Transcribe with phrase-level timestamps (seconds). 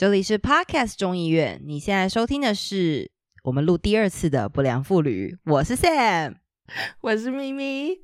[0.00, 3.10] 这里是 Podcast 中医院，你现在收听的是
[3.42, 6.36] 我们录第二次的不良妇女，我是 Sam，
[7.02, 7.98] 我是咪咪。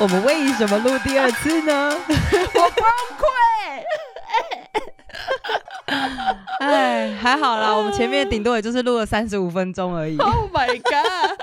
[0.00, 1.90] 我们为什么录第二次呢？
[1.90, 2.82] 我崩
[3.18, 3.26] 溃！
[6.60, 10.16] 哎，还好啦，我们前面顶多也就是录了三十五分钟而已。
[10.16, 11.38] Oh my god！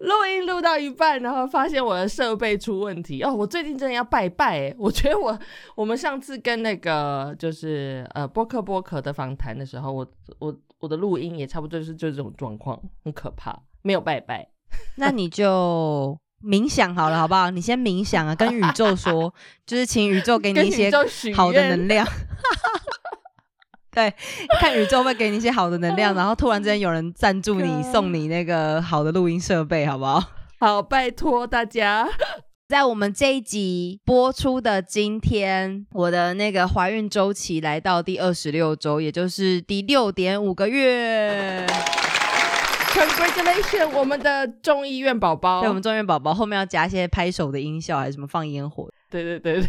[0.00, 3.32] 录音录到一半，然后发现我的设备出问题哦。
[3.32, 4.74] 我最近真的要拜拜哎！
[4.76, 5.38] 我觉得我
[5.76, 10.04] 我们上次跟那个就是呃波克波克的访谈的时候，我
[10.40, 14.48] 我我的录音也差不多是就这种状况，很可怕，没有拜拜。
[14.98, 16.18] 那你就。
[16.44, 17.50] 冥想好了，好不好？
[17.50, 19.32] 你先冥想啊，跟宇宙说，
[19.64, 20.90] 就是请宇宙给你一些
[21.34, 22.06] 好的能量。
[23.94, 24.12] 对，
[24.58, 30.22] 看宇宙会给你一些好的能量， 然后突然之间有人赞助你，送你那个好的录音设备，好不好？
[30.58, 32.08] 好，拜托大家。
[32.68, 41.66] 在我们这一集播出的今天，我的那个怀孕周期来到第二十六周，也就是第六点五个月。
[42.92, 45.60] Congratulations，我们的众议院宝宝。
[45.60, 48.88] 对，我们众议院宝宝后面要加一些拍手的音效，还是什么放烟火？
[49.10, 49.68] 对对对对。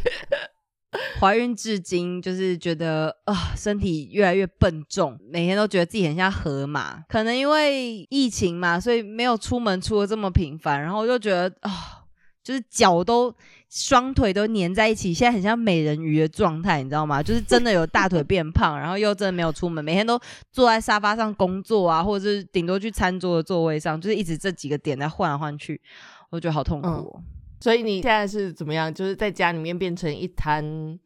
[1.19, 6.99] 怀孕至今，就是觉得啊，身体越来越笨重，每天都觉得自己很像河马。
[7.07, 12.03] 可能因为疫情嘛，所以没有出门出的这么频繁，然后我就觉得啊，
[12.43, 13.33] 就是脚都。
[13.73, 17.23] 双腿都粘在一起，现在很像美人鱼的状态，你知道吗？
[17.23, 20.19] 就是真的有大腿变胖， 然后又真的没有出门，每天都
[20.51, 25.81] 坐在沙发上工作啊，或者是顶多去餐桌的座位上，就是一直这几个点在换来换去，
[26.29, 27.19] 我觉得好痛苦。
[27.59, 28.93] 所以你现在是怎么样？
[28.93, 30.99] 就是在家里面变成一滩。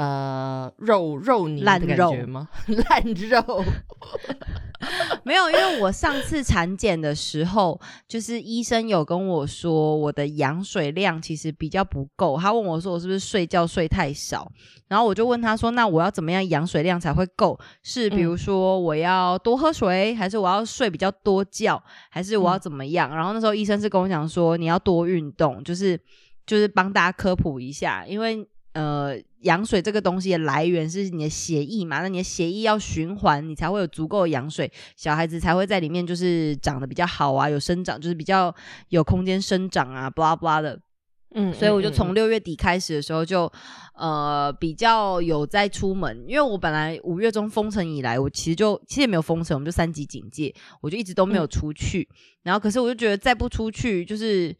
[0.00, 2.48] 呃，肉肉泥烂肉吗？
[2.88, 3.62] 烂肉
[5.24, 7.78] 没有，因为我上次产检的时候，
[8.08, 12.38] 就是医生有跟我说我的羊水量其实比较不够。
[12.38, 14.50] 他问我说我是不是睡觉睡太少，
[14.88, 17.60] 然后我就问他说那我要怎么样羊水量才会够？
[17.82, 21.78] 是比如说我要多喝水，还是我要睡比较多觉，
[22.08, 23.14] 还是我要怎么样？
[23.14, 26.00] 然后那时候医生是跟我讲说你要多运动，就是
[26.46, 28.48] 就是帮大家科普一下，因为。
[28.72, 32.00] 呃，羊水这个东西的来源是你的血液嘛？
[32.00, 38.54] 那你的血液要循环，你才会有足够的羊水，小孩子才会在里面就是长得比较好啊，有生长，就是比较
[38.90, 40.78] 有空间生长啊，blah blah 的。
[41.34, 43.50] 嗯，所以我就从六月底开始的时候就
[43.94, 52.08] 呃比较有在出门，因为我本来五月中封城以来，我其实就其实也没有封城，我们就三级警戒，我就一直都没有出去。
[52.42, 54.54] 然后可是我就觉得再不出去就是。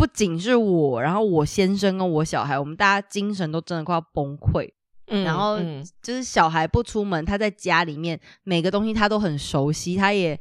[0.00, 4.66] 不仅是我，然后我先生跟我小孩，我们大家精神都真的快要崩溃。
[5.08, 5.58] 嗯，然后
[6.00, 10.40] 就是小孩不出门，他在家里面每个东西他都很熟悉，他也。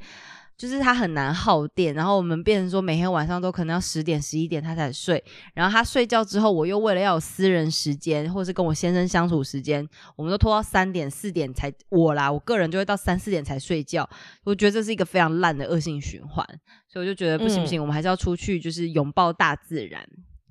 [0.59, 9.87] 就是他很难耗电，然后我们变成说每天晚上都可能要十点十一点他才睡，然后他睡觉之后，我又为了要有私人时间或是跟我先生相处时间，
[10.17, 14.07] 我们都拖到三点四点才我啦，我个人就会到三四点才睡觉，
[14.43, 16.45] 我觉得这是一个非常烂的恶性循环，
[16.91, 20.05] 所以我就觉得不行不行，我们还是要出去，就是拥抱大自然。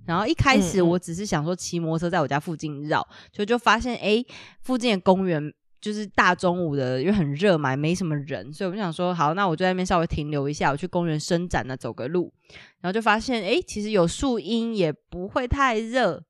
[0.06, 4.24] 然后一开始我只是想说骑摩托车在我家附近绕，就就发现哎，
[4.62, 5.52] 附近的公园。
[5.80, 12.32] 就是大中午的，因为很热嘛，没什么人，所以我就想说，好，那我就在那边稍微停留一下，我去公园伸展呢，走个路，
[12.80, 16.22] 然后就发现，哎，其实有树荫也不会太热，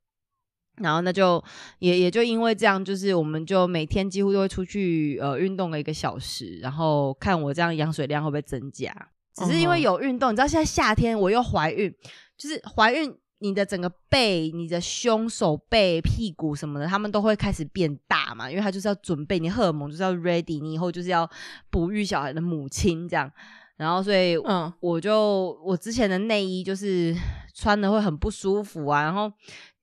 [0.77, 1.43] 然后那就
[1.79, 8.95] 也也就因为这样，就是我们就每天几乎都会出去呃运动个一个小时，然后看我这样羊水量会不会增加。
[9.35, 11.95] 只是因为有运动，你知道现在夏天我又怀孕，
[12.37, 13.17] 就是怀孕。
[13.41, 18.51] 你的整个背、你的胸、手背、屁股什么的，他们都会开始变大嘛？
[18.51, 21.29] 因为他就是要准备你荷尔蒙，就是要 ready，你以后就是要
[21.71, 23.31] 哺育小孩的母亲这样。
[23.77, 27.15] 然后，所以，嗯，我就我之前的内衣就是
[27.55, 29.03] 穿的会很不舒服啊。
[29.03, 29.33] 然后，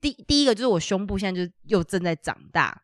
[0.01, 2.81] 第第一个就是我胸部现在就又正在长大，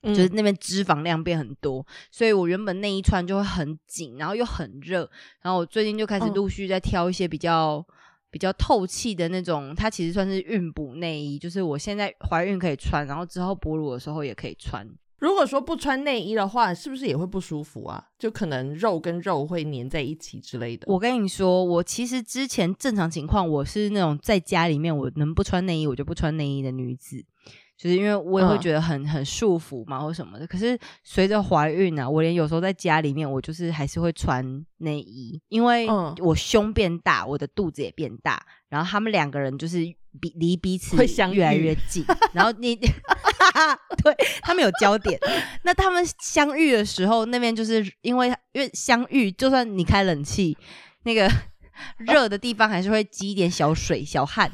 [0.00, 5.10] 就是那边脂肪量变很多，所以我原本内衣穿就会很紧，然后又很热。
[5.42, 7.84] 然后我最近就开始陆续在挑一些比较。
[8.30, 14.86] 比较透气的那种，它其实算是孕哺内衣，就是我现在怀孕可以穿，然后之后哺乳的时候也可以穿。
[15.18, 18.06] 如果说不穿内衣的话，是不是也会不舒服啊？
[18.16, 20.86] 就可能肉跟肉会粘在一起之类的。
[20.86, 27.24] 我跟你说，我其实之前正常情况，我是那种在家里面我能不穿内衣我就不穿内衣的女子。
[27.78, 30.44] 就是因为我也会嗯觉得很、很束缚嘛，或什么的。
[30.44, 39.78] 可是随着怀孕啊，我连有时候在家里面，我就是还是会穿内衣，因为嗯我胸变大，我的肚子也变大，然后他们两个人就是
[40.20, 42.74] 比离彼此会相越来越近，然后你
[44.02, 45.16] 对他们有焦点。
[45.62, 50.58] 那他们相遇的时候，那边就是因为因为相遇，就算你开冷气，
[51.04, 51.30] 那个
[51.98, 54.50] 热的地方还是会积一点小水、小汗。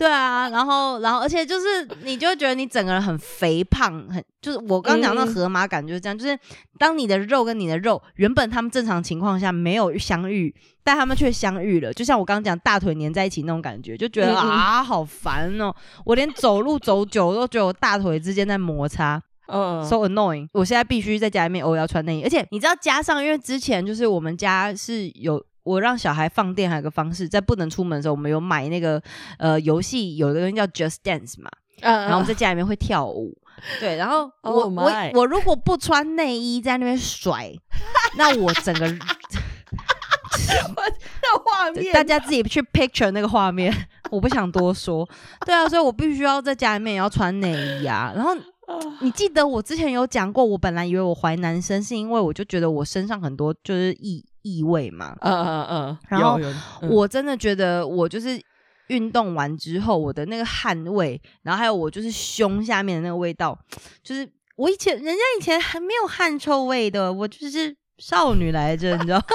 [0.00, 6.38] 对啊，然后，然后，而且就是，你就会觉得你整个人很肥胖，很就是我刚刚讲那河马感就是这样，就是
[6.78, 15.70] 当你的肉跟你的肉原本他们正常情况下没有相遇，但他们却相遇了，就像我刚刚讲大腿粘在一起那种感觉，就觉得啊好烦哦，
[16.06, 19.22] 我连走路走久都觉得我大腿之间在摩擦。
[19.52, 20.48] 嗯 so annoying！
[20.52, 29.02] 我现在必须在家里面偶尔要穿内衣，而且你知道，加上因为之前就是我们家是有我让小孩放电，还有个方式，在不能出门的时候，我们有买那个
[29.38, 31.50] 呃游戏，有一个东西叫 Just Dance 嘛，
[31.82, 33.36] 嗯，然后我们在家里面会跳舞，
[33.78, 37.52] 对，然后 我、Oh 我我如果不穿内衣在那边甩，
[38.16, 38.86] 那我整个
[41.22, 43.72] 那画面，大家自己去 picture 那个画面，
[44.10, 45.08] 我不想多说。
[45.46, 48.12] 对啊，所以我必须要在家里面也要穿内衣啊。
[48.14, 48.34] 然后
[49.00, 55.16] 你记得我之前有讲过，我本来以为我怀男生，是因为我就觉得我身上很多就是异异味嘛。
[55.20, 56.38] 嗯嗯嗯，然后
[56.88, 58.40] 我真的觉得我就是
[58.88, 63.58] 运动完之后，我的那个汗味，然后还有我就是胸下面的那个味道，
[64.02, 69.20] 就是我以前人家以前还没有汗臭味的，我就是少女来着，你知道。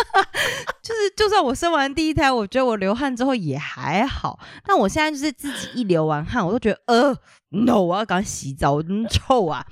[0.81, 7.17] 就是，就算我生完第一胎，我觉得我流汗之后也还好，但我现在就是自己一流完汗，我都觉得呃
[7.49, 9.65] ，no，我要赶快洗澡，我真臭啊！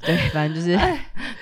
[0.00, 0.78] 对，反正就是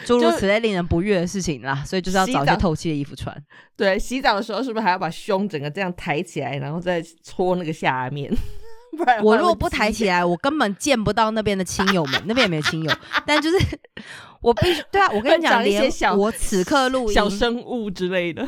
[0.04, 3.34] 诸如此类令人不悦的事情啦，所以就是要找一些透气的衣服穿。
[3.76, 8.30] 对，洗澡的时候是不是还要把胸整个这样抬起来，然后再搓那个下面？
[9.22, 12.92] 我如果不抬起来，我根本见不到那边的亲友们，那边也没有亲友。
[13.24, 13.56] 但就是
[14.42, 18.44] 我必须对啊，我跟你讲，一些连小我此刻录音，小生物之类的，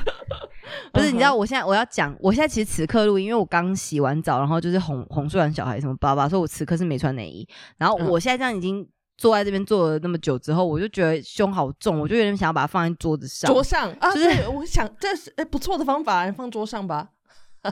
[0.92, 7.46] 不是， 你知道我现在我要讲，我现在其实此刻录音，因为我刚洗完澡，然后就是哄哄睡完小孩什么巴拉巴拉，所以我此刻是没穿内衣。
[7.78, 8.84] 然后嗯我现在这样已经
[9.20, 13.52] 坐在这边坐了那么久之后，我就觉得胸好重，我就有点想要把它放在桌子上。
[13.52, 17.08] 桌上啊，就是，我想这是哎不错的方法，放桌上吧。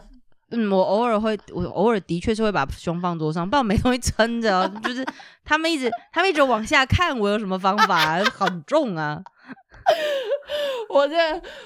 [0.50, 4.81] 嗯，我偶尔会，我偶尔的确是会把胸放桌上，不然没东西撑着哦。
[4.85, 5.03] 就是
[5.43, 8.23] 他们一直，他们一直往下看，我有什么方法？
[8.25, 9.23] 很重啊。
[10.88, 11.14] 我这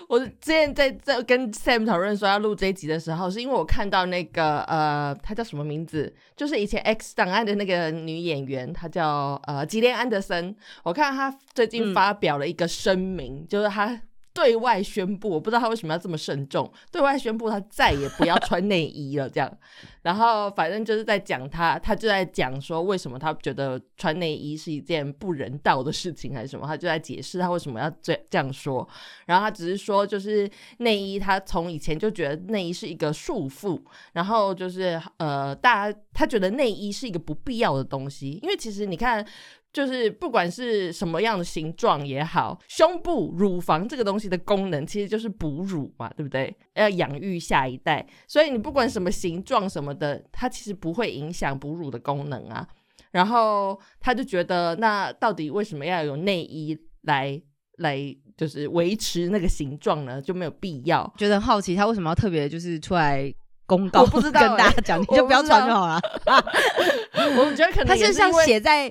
[0.09, 6.13] 我之前在在跟 Sam 讨论说要录这一集的时候，是因为我看到那个呃，她叫什么名字？
[6.37, 10.55] 就是以前 X 档案的那个女演员，她叫呃吉莲安德森。
[10.83, 14.01] 我看到她最近嗯发表了一个声明，就是她。
[14.35, 16.71] 对外宣布，我不知道他为什么要这么慎重。
[16.91, 19.59] 对外宣布他再也不要穿内衣了，这样。
[20.03, 26.67] 然后反正就是在讲他，他就在讲说为什么他觉得穿内衣是一件不人道的事情，还是什么？
[26.67, 28.89] 他就在解释他为什么要这这样说。
[29.27, 33.81] 然后他只是说，就是内衣，他从以前就觉得内衣是一个束缚，
[34.13, 39.27] 然后就是呃，大家他觉得内衣是一个不必要的东西，因为其实你看。
[39.73, 46.55] 就是不管是什么样的形状也好，胸部、乳房这个东西的功能其实就是哺乳嘛，对不对？
[46.75, 52.67] 要养育下一代，所以你不管什么形状什么的，它其实不会影响哺乳的功能啊。
[53.13, 57.39] 然后他就觉得，那到底为什么要有内衣来
[57.77, 57.99] 来
[58.39, 60.21] 就是维持那个形状呢？
[60.21, 61.13] 就没有必要。
[61.19, 63.31] 觉得很好奇，他为什么要特别就是出来
[63.67, 66.01] 公告，我不知道 跟大家讲， 你就不要穿就好了。
[67.37, 68.91] 我觉得可能他是像写在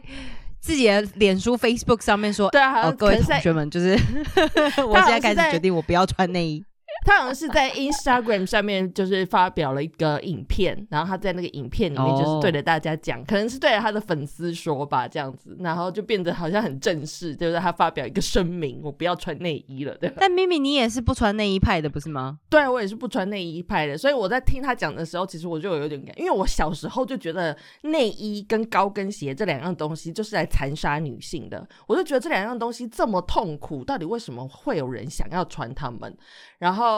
[0.61, 3.97] 自己的脸书、Facebook 上面说，对啊，哦，各位同学们，就是
[4.87, 6.63] 我现在开始决定，我不要穿内衣。
[7.03, 20.17] 他好像是在 Instagram 上面就是发表了一个影片，然后他在那个影片里面就是对着大家讲，可能是对着他的粉丝说吧，这样子，然后就变得好像很正式，就是他发表一个声明，我不要穿内衣了，对吧？
[20.21, 22.39] 但咪咪，你也是不穿内衣派的，不是吗？
[22.49, 36.15] 对我也是不穿内衣派的，所以我在听他讲的时候，其实我就有点感，因为我小时候就觉得内衣跟高跟鞋这两样东西就是来残杀女性的，我就觉得这两样东西这么痛苦，到底为什么会有人想要穿它们？
[36.59, 36.90] 然后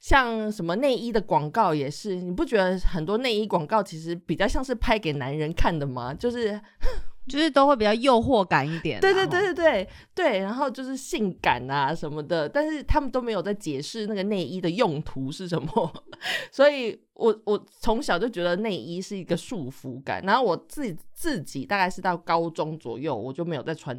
[0.00, 6.12] 像什么内衣的广告也是，你不觉得很多内衣广告其实比较像是拍给男人看的吗？
[6.14, 6.60] 就是
[7.28, 9.00] 就是都会比较诱惑感一点啊。
[9.00, 15.92] 对对对，对对对，然后就是性感啊什么的，但是他们都没有在解释那个内衣的用途是什么，
[16.52, 23.96] 所以我我从小就觉得内衣是一个束缚感，然后我自己自己大概是到高中左右，我就没有再穿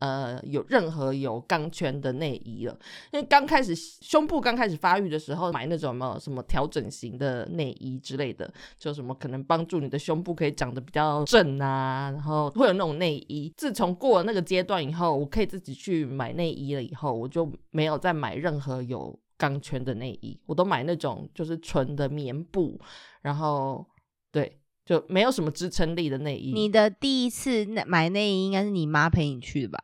[0.00, 2.76] 呃有任何有钢圈的内衣了。
[3.12, 13.52] 因为刚开始胸部刚开始发育的时候，买那种什么什么调整型的内衣之类的，就什么可能帮助你的胸部可以长得比较正啊，然后会有那种内衣。
[13.56, 22.78] 自从过了那个阶段以后，我可以自己去买内衣了以后，我就没有再买任何有钢圈的内衣，我都买那种就是纯的棉布，
[23.22, 23.86] 然后
[24.32, 24.59] 对。
[24.90, 26.50] 就没有什么支撑力的内衣。
[26.52, 29.78] 你的第一次买内衣应该是你妈陪你去的吧？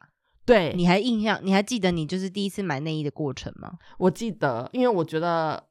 [0.44, 1.38] 对，你还印象？
[1.44, 3.74] 你还记得你就是第一次买内衣的过程吗？
[3.98, 5.62] 我记得，因为我觉得，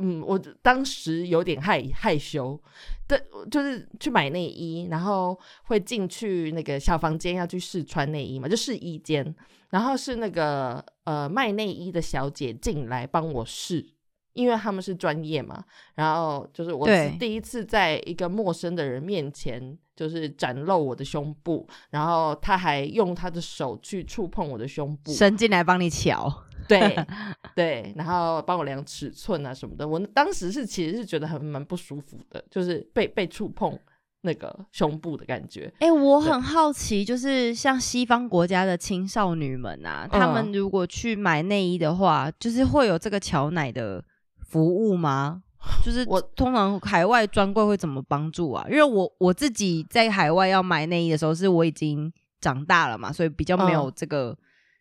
[0.00, 2.60] 嗯，我当时有点害害羞，
[3.08, 3.18] 对，
[3.50, 9.34] 就是去买内衣，然后会进去那个小房间要去试穿内衣嘛，就试衣间，
[9.70, 13.95] 然后是那个呃卖内衣的小姐进来帮我试。
[14.36, 15.64] 因为他们是专业嘛，
[15.94, 26.30] 然后就是我是第一次在一个陌生的人面前，就是展露我的胸部，然后他还用他的手去触碰我的胸部，伸进来帮你瞧，
[26.68, 26.94] 对
[27.56, 29.88] 对，然后帮我量尺寸啊什么的。
[29.88, 33.78] 我当时是其实是觉得很蛮不舒服的，就是被被触碰
[34.20, 35.72] 那个胸部的感觉。
[35.78, 44.04] 哎，我很好奇，就是像西方国家的青少女们啊，他们如果去买内衣的话，就是会有这个乔奶的。
[44.48, 45.42] 服务吗？
[45.84, 48.64] 就是我通常海外专柜会怎么帮助啊？
[48.70, 54.36] 因为我我自己在海外要买内衣的时候，是我已经长大了嘛，所以比较没有这个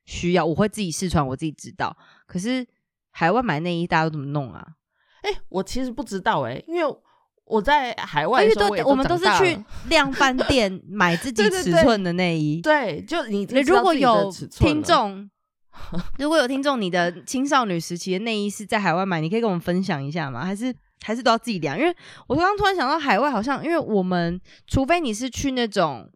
[0.05, 0.45] 需要。
[0.45, 1.95] 我会自己试穿，我自己知道。
[2.27, 2.65] 可是
[3.09, 4.63] 海外买内衣，大家都怎么弄啊？
[5.23, 6.95] 哎，我其实不知道哎，因为
[7.45, 12.61] 我在海外，因为都我们都是去 量贩店买自己尺寸的内衣。
[12.61, 15.27] 对，就你如果有听众。
[16.19, 20.45] 如果有听众，你的青少女时期的内衣是在海外买，你可以跟我们分享一下吗？
[20.45, 21.77] 还是还是都要自己量？
[21.77, 21.95] 因为
[22.27, 26.09] 我刚刚突然想到，海外好像，因为我们除非你是去那种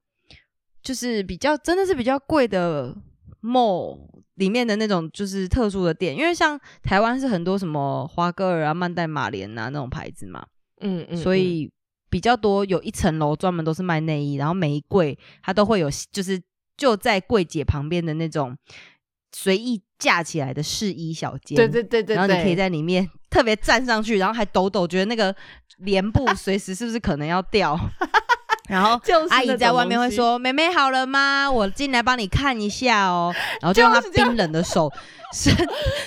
[0.81, 2.95] 就是比较真的是比较贵的
[3.41, 3.99] mall
[4.35, 10.45] 里面的那种就是特殊的店，因为像台湾是很多什么华歌尔啊、曼黛玛莲啊那种牌子嘛，
[10.81, 11.69] 嗯嗯，所以
[12.09, 16.41] 比较多有一层楼专门都是卖内衣，然后每一柜它都会有，就是
[16.77, 18.57] 就在柜姐旁边的那种。
[19.31, 25.35] 随意架起来的试衣小间，对对对对，然后你可以在里面特别站上去，然后还抖抖，觉得那个
[25.77, 27.77] 帘布随时是不是可能要掉。
[28.69, 31.49] 然后阿姨在外面会说：“妹妹好了吗？
[31.51, 33.33] 我进来帮你看一下哦。
[33.59, 34.91] ”然后就用她冰冷的手
[35.33, 35.53] 伸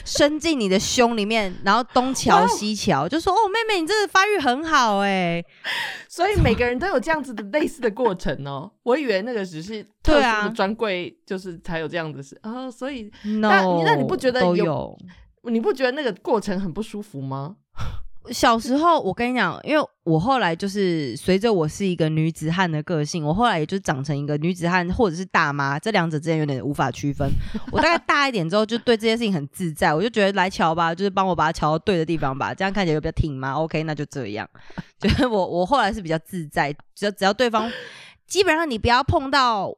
[0.04, 5.45] 伸进你的胸里面，然后东瞧西瞧，就说：“哦，妹妹，你这个发育很好哎。”
[6.09, 8.71] 所以每个人都有这样子的类似的过程哦。
[8.85, 12.71] 我以为那个只是特殊的专柜，就是才有这样子事哦。
[12.71, 14.97] 所以那那你不觉得有？
[15.45, 17.57] 你不觉得那个过程很不舒服吗？
[18.31, 27.29] 小时候，我跟你讲，因为我后来就是随着我是一个女子汉的个性，我后来也就长成一个女子汉或者是大妈，这两者之间有点无法区分。
[27.73, 33.55] 我大概大一点之后，就对这件事情很自在，我就觉得来瞧吧，就是帮我把它瞧到对的地方吧，这样看起来比较挺嘛。
[33.55, 34.49] OK，那就这样。
[35.00, 37.71] 就是我我后来是比较自在，只要只要对方
[38.26, 39.75] 基本上你不要碰到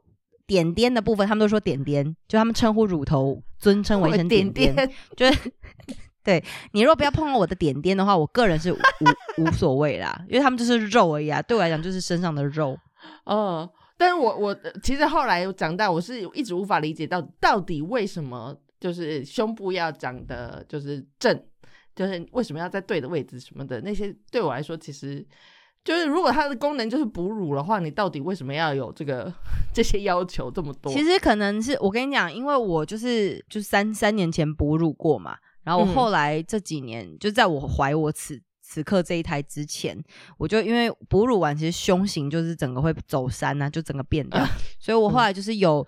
[0.46, 5.38] 点点的部分，他们都说点点，就他们称呼乳头尊称为成点点，就是。
[6.24, 8.78] 对你如果不要碰到我的点点的话，我个人是无
[9.36, 12.76] 无所谓啦，因为他们就是肉而已啊，对我来讲就是身上的肉。
[13.24, 21.38] 哦，但是我我其实后来长大，我是一直无法理解到到底为什么就是胸部要长得就是正，
[21.94, 25.22] 就是为什么要在对的位置什么的那些，对我来说其实
[25.84, 29.30] 就是如果它的功能就是哺乳的话，你到底为什么要有这个
[29.74, 30.90] 这些要求这么多？
[30.90, 35.36] 其实可能是我跟你讲，因为我就是就三三年前哺乳过嘛。
[35.64, 39.98] 然后我后来这几年，就在我怀我此此刻这一胎之前，
[40.38, 44.46] 我就因为哺乳完，其实胸型就是整个会走山呐，就整个变掉。
[44.78, 45.86] 所以我后来就是有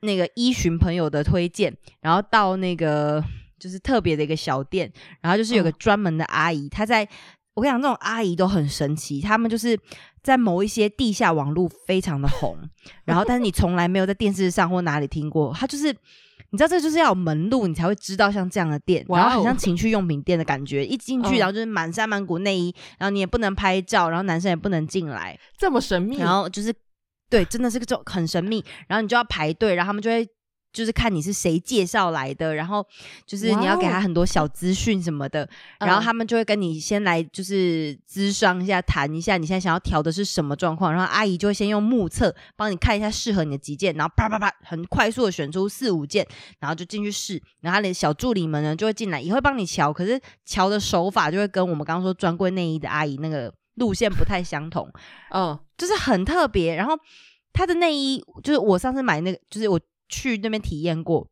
[0.00, 3.22] 那个依循朋友的推荐，然后到那个
[3.58, 7.08] 就是特别的一个小店，然后就是有个专门的阿姨，她在
[7.54, 9.78] 我跟你讲，这种阿姨都很神奇，他们就是
[10.22, 12.58] 在某一些地下网络非常的红，
[13.04, 15.96] 然后但是你从来没有在电视上或哪里听过，她就是。
[16.50, 20.84] 你知道这就是要有门路，你才会知道像这样的店，然后很像情趣用品店的感觉。
[20.84, 26.18] 一进去，然后就是满山满谷内衣，然后你也不能拍照，然后男生也不能进来，这么神秘。
[26.18, 26.74] 然后就是，
[27.28, 28.64] 对，真的是个种很神秘。
[28.88, 30.28] 然后你就要排队，然后他们就会。
[30.76, 32.86] 就是看你是谁介绍来的，然后
[33.24, 35.48] 就是你要给他很多小资讯什么的，
[35.80, 46.26] 然后他们就会跟你先来就是咨商一下，谈一下你现在想要调的是什么状况，然后阿姨就会先用目测帮你看一下适合你的几件，然后啪啪啪很快速的选出四五件，
[46.58, 54.86] 然后就进去试，然后他的小助理们呢就会进来也会帮你瞧，可是瞧的手法就会跟我们刚刚说专柜内衣的阿姨那个路线不太相同，
[55.30, 56.76] 嗯，就是很特别。
[56.76, 56.92] 然后
[57.54, 59.80] 他的内衣就是我上次买那个，就是我。
[60.08, 61.28] 去那边体验过，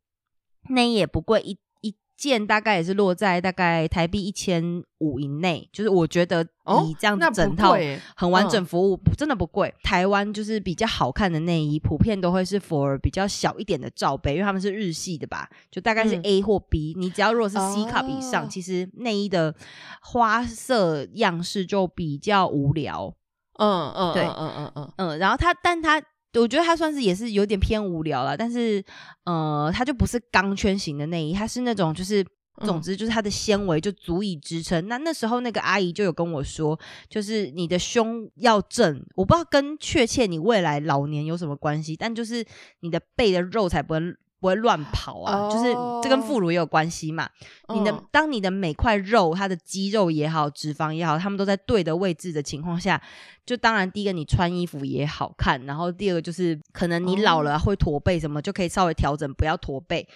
[0.69, 7.77] 内衣也不贵，一一件大概也是落在大概台币一千五以内，就是我觉得以这样整套
[8.17, 9.75] 很完整嗯服务，真的不贵。
[9.83, 19.55] 台湾就是比较好看的内衣，普遍都会是 for 比较小一点的罩杯，因为他们是日系的吧，就大概是嗯 A 或 B、你只要如果是 C cup 以上，哦其实内衣的
[20.01, 23.15] 花色样式就比较无聊。
[23.59, 26.01] 嗯嗯对嗯嗯嗯嗯，嗯，然后它，但它。
[26.35, 28.85] 我觉得它算是也是有点偏无聊了，但是
[29.25, 32.25] 呃，它就不是钢圈型的内衣，它是那种就是
[32.65, 34.87] 总嗯之就是它的纤维就足以支撑。
[34.87, 42.45] 那那时候那个阿姨就有跟我说，就是你的胸要正，我不知道跟确切你未来老年有什么关系，但就是
[42.81, 44.01] 你的背的肉才不会
[44.45, 45.73] 不会乱跑啊，就是
[46.03, 47.27] 这跟副乳也有关系嘛。
[47.73, 53.01] 你的嗯当你的每块肉，它的肌肉也好，脂肪也好，它们都在对的位置的情况下，
[53.47, 60.07] 就当然第一个你穿衣服也好看，然后第二个就是可能你老了会驼背什么，就可以稍微调整，不要驼背。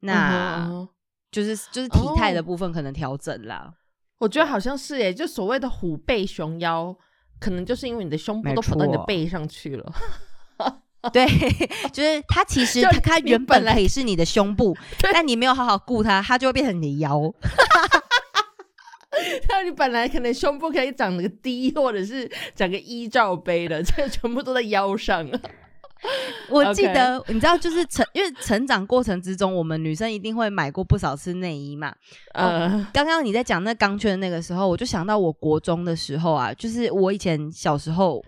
[0.00, 0.88] 那、
[1.30, 3.70] 就是就是体态的哦部分可能调整啦。
[4.16, 6.96] 我觉得好像是诶，就所谓的虎背熊腰，
[7.38, 9.92] 可能就是因为你的胸部都跑到你的背上去了。
[11.12, 11.26] 对，
[11.92, 14.76] 就是它其实它原本可以是你的胸部，
[15.12, 17.32] 但你没有好好顾它，它就会变成你的腰。
[19.48, 25.28] 那你本来可能胸部可以长个 D，或者是长个一罩杯的，这全部都在腰上。
[26.50, 31.94] 我记得你知道，就是成因为成长过程之中，我们女生一定会买过不少次内衣嘛。
[32.32, 38.22] 呃，刚刚你在讲那钢圈的那个时候，我就想到我国中的时候啊，就是我以前小时候，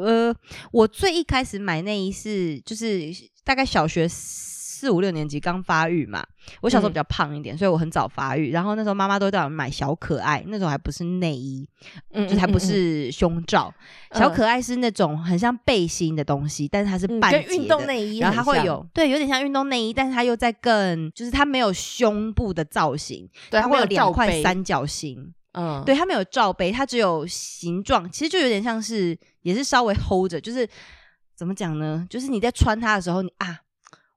[0.00, 0.34] 呃，
[0.72, 3.10] 我最一开始买内衣是就是
[3.44, 6.24] 大概小学四五六年级刚发育嘛。
[6.62, 8.50] 我小时候嗯比较胖一点，所以我很早发育。
[8.50, 11.68] 然后那时候妈妈都会带我买小可爱，那种还不是内衣，
[12.12, 13.72] 嗯就还不是胸罩。
[14.14, 30.68] 小可爱是那种很像背心的东西，但是它是嗯半运动内衣然后它会有对，有点像运动内衣，但是它又在更，就是它没有胸部的造型，对，它会有两，块三角形，嗯，对，它没有罩杯，它只有形状，其实就有点像是，也是稍微 hold 着，就是
[31.34, 32.06] 怎么讲呢？
[32.10, 33.60] 就是你在穿它的时候，你啊，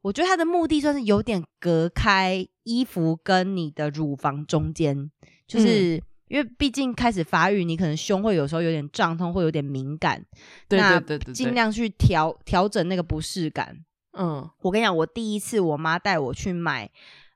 [0.02, 5.12] 我觉得它的目的算是有点隔开衣服跟你的乳房中间，
[5.48, 6.02] 就是。
[6.30, 10.26] 因为毕竟开始发育，你可能胸会有时候有点胀痛，会有点敏感，
[10.68, 13.78] 对那对对对，对尽，量去调调整那个不适感。
[14.14, 16.90] 嗯我跟你讲，我第一次我妈带我去买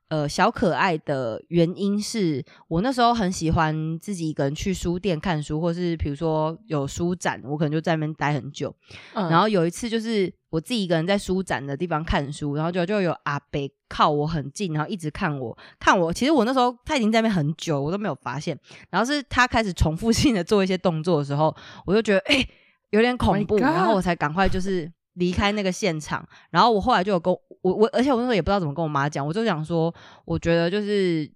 [0.10, 8.74] 呃小可爱的原因是我那时候很喜欢自己一个人去书店看书，或是比如说有书展，我可能就在那边待很久。
[9.14, 16.14] 嗯，然后有一次就是我自己一个人在书展的地方看书，然后就就有阿北靠我很近，然后一直看我看我。
[16.14, 18.58] 其实我那时候他已经在那边很久，我都没有发现。
[18.90, 22.48] 然后是他开始重复性的做一些动作的时候，我就觉得哎、
[22.92, 26.28] 有点恐 Oh 怖，然后我才赶快就是离开那个现场。
[26.50, 29.94] 然后我后来就有跟我我，而且我那时候也不知道怎么跟我妈讲，我就想说，
[30.26, 31.30] 我觉得就是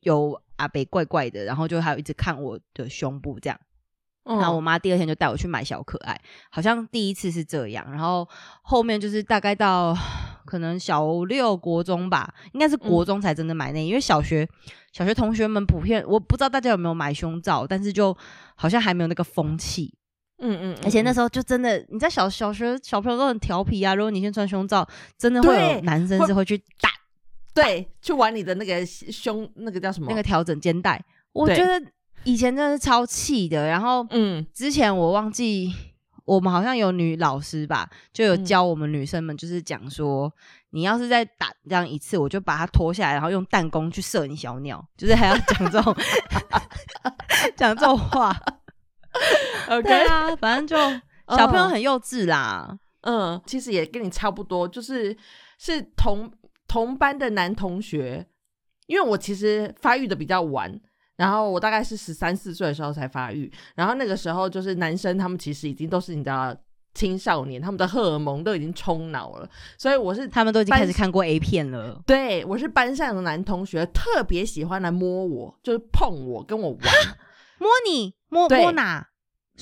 [0.00, 3.58] 有阿北怪怪的，然后就还有一直看我的胸部这样。
[4.26, 6.18] 嗯然后我妈第二天就带我去买小可爱，
[6.48, 8.26] 好像第一次是这样，然后
[8.62, 9.94] 后面就是大概到
[10.46, 14.48] 可能小六国中吧，应该是国中才真的买内衣，因为小学
[14.94, 18.16] 小学同学们普遍我不知道大家有没有买胸罩，但是就
[18.54, 19.94] 好像还没有那个风气，
[20.38, 26.90] 嗯嗯，而且那时时候就真的你知道小小学小朋友都很调皮啊，如果你先穿胸罩，真的会有男生是会去打
[27.54, 30.06] 对去玩你的那个胸，那个叫什么？
[30.08, 31.00] 那个调整肩带，
[31.32, 31.80] 我觉得
[32.24, 35.72] 以前真的是超气的，然后嗯之前我忘记，
[36.24, 40.32] 我们好像有女老师吧，就有嗯教我们女生们，就是讲说，
[40.70, 45.96] 你要是再打这样一次，我就把它脱下来，然后用弹弓去射你小鸟，就是还要讲这种
[47.54, 48.36] 讲这种话。
[49.70, 50.76] OK，对啊，反正就
[51.36, 52.78] 小朋友嗯很幼稚啦。
[53.02, 55.16] 嗯，其实也跟你差不多，就是
[55.58, 56.30] 是同
[56.66, 58.26] 同班的男同学，
[58.86, 60.80] 因为我其实发育的比较晚，
[61.16, 66.56] 然后我大概是十三四岁的时候才发育，然后那个时候就是男生他们其实已经都是你知道
[66.94, 72.00] 青少年，他们的荷尔蒙都已经冲脑了，所以我是他们都已经开始看过 A 片了。
[72.06, 76.80] 对我是班上的男同学，特别喜欢来摸我，就是碰我，跟我玩。
[77.58, 79.06] 摸你摸摸哪？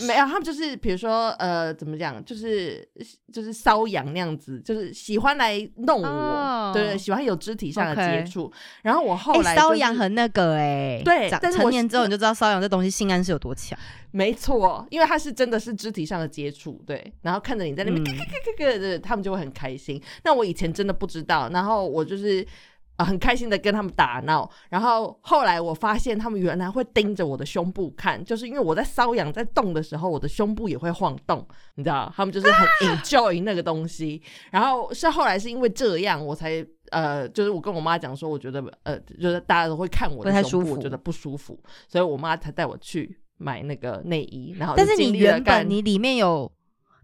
[0.08, 2.82] 没有，他们就是比如说呃，怎么讲，就是
[3.30, 8.50] 就是瘙痒那样子，就是喜欢来弄我，哦对，喜欢有肢体上的接触。
[8.80, 13.78] 然后我后哎，来、就是瘙痒很那个哎，长对但是成年之后你就知道瘙痒这东西性暗示有多强。
[14.12, 18.24] 没错，因为他是真的是肢体上的接触，对，然后看着你在那边咯咯
[18.56, 20.02] 咯咯的，他们就会很开心。
[20.24, 22.46] 那我以前真的不知道，然后我就是
[22.96, 34.20] 啊，很开心的跟他们打闹，然后后来我发现他们原来会盯着我的胸部看，就是因为我在瘙痒在动的时候，我的胸部也会晃动，你知道，他们就是很 enjoy 那个东西。
[34.50, 44.54] 然后是后来是因为这样，我才呃，就是我跟我妈讲说，我觉得呃，就是大家都会看我的胸部，我觉得不舒服，所以我妈才带我去买那个内衣。
[44.58, 46.52] 然后，但是你原本你里面有。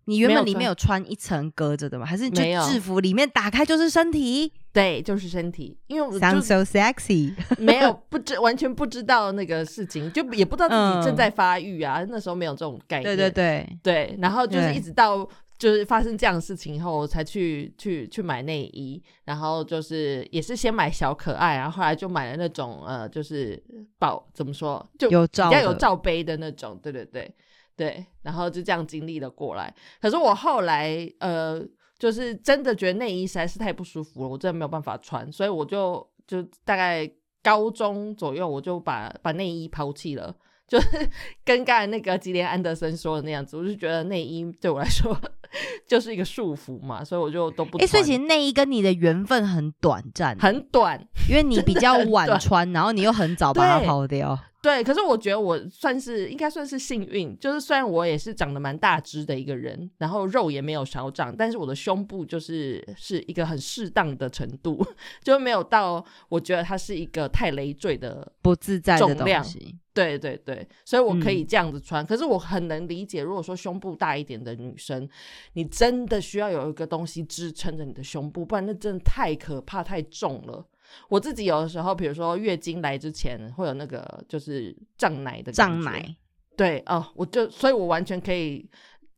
[0.08, 2.06] 你原本里面有穿一层隔着的吗？
[2.06, 4.50] 还是就制服里面打开就是身体？
[4.72, 5.76] 对，就是身体。
[5.86, 12.02] 因为 sound so sexy， 没有不知完全不知道那个事情，就也不知道自己正在发育啊。
[12.08, 13.04] 那时候没有这种概念。
[13.04, 14.18] 对对对对。
[14.22, 19.02] 然后就是一直到就是发生这样的事情以后，我才去去去买内衣。
[19.26, 23.62] 然后就是也是先买小可爱，然后后来就买了那种呃，就是
[23.98, 26.80] 宝怎么说，就有罩比较有罩杯的那种。
[26.82, 27.30] 对对对。
[27.78, 29.72] 对，然后就这样经历了过来。
[30.02, 31.64] 可是我后来，呃，
[31.96, 37.08] 就是真的觉得内衣实在是太不舒服了，我真的没有办法穿，所以我就就大概
[37.40, 40.34] 高中左右，我就把把内衣抛弃了。
[40.66, 40.88] 就是
[41.46, 45.18] 跟刚才那个吉连安德森说的那样子，我就觉得内衣对我来说
[45.88, 47.78] 就是一个束缚嘛，所以我就都不。
[47.78, 54.38] 哎，所以其实内衣跟你的缘分很短暂，很短，因为你比较晚穿，然后你又很早把它抛掉。
[54.60, 64.84] 对，可是我觉得我算是应该算是幸运，就是虽然我也是长得蛮大只的一个人，然后肉也没有少长，但是我的胸部就是是一个很适当的程度，
[65.22, 69.76] 就没有到我觉得它是一个太累赘的不自在的东西。
[69.94, 72.06] 对对对，所以我可以这样子穿。
[72.06, 75.08] 可是我很能理解，如果说胸部大一点的女生，
[75.54, 80.64] 你真的需要有一个东西支撑着你的胸部，不然那真的太可怕、太重了。
[81.08, 86.16] 我自己有的时候，比如说月经来之前会有那个就是胀奶的胀奶，
[86.56, 88.68] 对哦，我就所以，我完全可以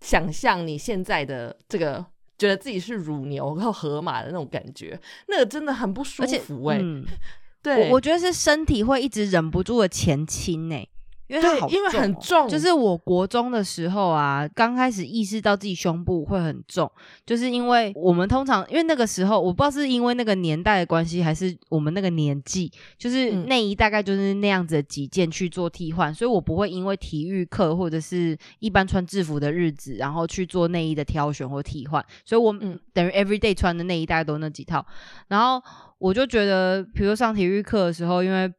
[0.01, 2.05] 想象你现在的这个
[2.39, 6.81] 觉得自己是乳牛和河马的那种感觉，那个真的很不舒服哎。
[7.63, 10.87] 对，我我觉得是身体会一直忍不住的前倾哎。
[11.31, 16.91] 因为它好，因为很重，就是我国中的时候啊，刚开始意识到自己胸部会很重，
[17.25, 32.53] 就是因为我们通常因为那个时候，我不知道是因为那个年代的关系，还是我们那个年纪，就是内衣大概就是那样子的几件去做替换，所以我不会因为体育课或者是一般穿制服的日子，然后去做内衣的挑选或替换，所以我
[32.93, 34.85] 等于 every day 穿的内衣大概都那几套，
[35.29, 35.63] 然后
[35.99, 38.53] 我就觉得，比如上体育课的时候，因为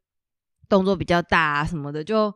[0.70, 2.34] 动作比较大啊什么的，就。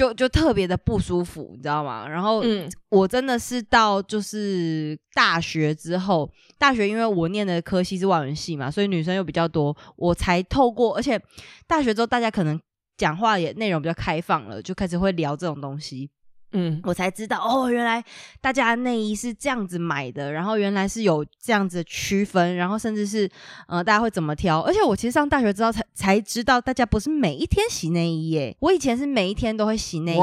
[0.00, 2.08] 就就特别的不舒服，你知道吗？
[2.08, 11.20] 然后，嗯，我真的是到就是大学之后，大学因为我念的科系是外文系嘛，所以女生又比较多，我才透过，而且
[11.66, 12.58] 大学之后大家可能
[12.96, 16.08] 讲话也内容比较开放了，就开始会聊这种东西。
[16.52, 18.02] 嗯，我才知道哦，原来
[18.40, 23.30] 大家内衣是这样子买的，然后原来是有这样子区分，然后甚至是
[23.68, 24.60] 呃，大家会怎么挑？
[24.60, 28.56] 而且我其实上大学之后才才知道，大家不是每一天洗内衣耶。
[28.60, 30.20] 我以前是每一天都会洗内衣，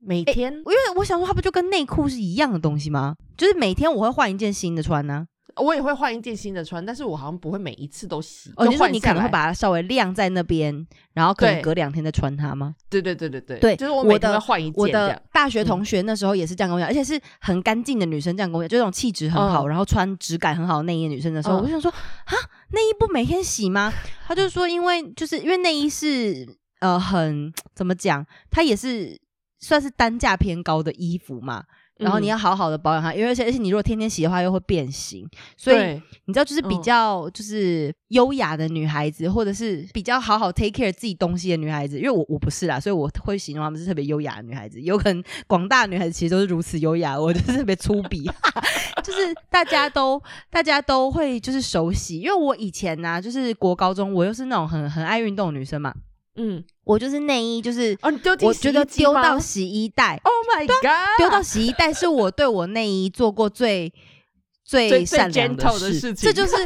[0.00, 3.16] 每天，因为我想说，它不就跟内裤是一样的东西吗？
[3.36, 5.26] 就是每天我会换一件新的穿呢。
[5.56, 8.52] 我也会换一件新的穿，但是我好像不会每一次都洗。
[8.56, 12.74] 哦，你说你可能会把它稍微晾在那边，然后可能隔两天再穿它吗？
[12.88, 14.74] 对对对对对，对，就是我我的换一件。
[14.76, 22.34] 我的大学同学那时候也是这样跟我讲，而且是很干净的女生这样跟我讲，就那种气质很好，然后穿质感很好的内衣女生的时候，我就想说啊，
[22.70, 23.92] 内衣不每天洗吗？
[24.26, 26.46] 他就说，因为就是因为内衣是
[26.80, 29.20] 呃很怎么讲，它也是
[29.58, 31.64] 算是单价偏高的衣服嘛。
[32.00, 44.80] 然后你要好好的保养它，因为而且而且你如果天天洗的话又会变形，所以你知道就是比较就是优雅的女孩子，或者是比较好好 take care 自己东西的女孩子，因为我我不是啦，所以我会形容她们是特别优雅的女孩子。
[44.80, 48.24] 有可能广大女孩子其实都是如此优雅，我就是特别粗鄙，
[49.04, 55.94] 就是大家都大家都会就是熟悉，因为我以前呢就是国高中，我又是那种很很爱运动的女生嘛。
[56.42, 57.94] 嗯，我就是内衣，就是
[58.40, 60.18] 我觉得丢到洗衣袋。
[60.24, 61.18] Oh my god！
[61.18, 63.92] 丢到洗衣袋是我对我内衣做过最
[64.64, 66.14] 最善良的事情。
[66.16, 66.56] 这就是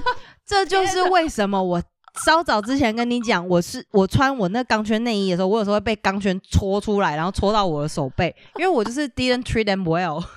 [0.46, 1.82] 这就是为什么我
[2.24, 10.22] 稍早之前跟你讲，我是我穿我那钢圈内衣的时候，我有时候会被钢圈戳出来，然后戳到我的手背，因为我就是 didn't treat them well。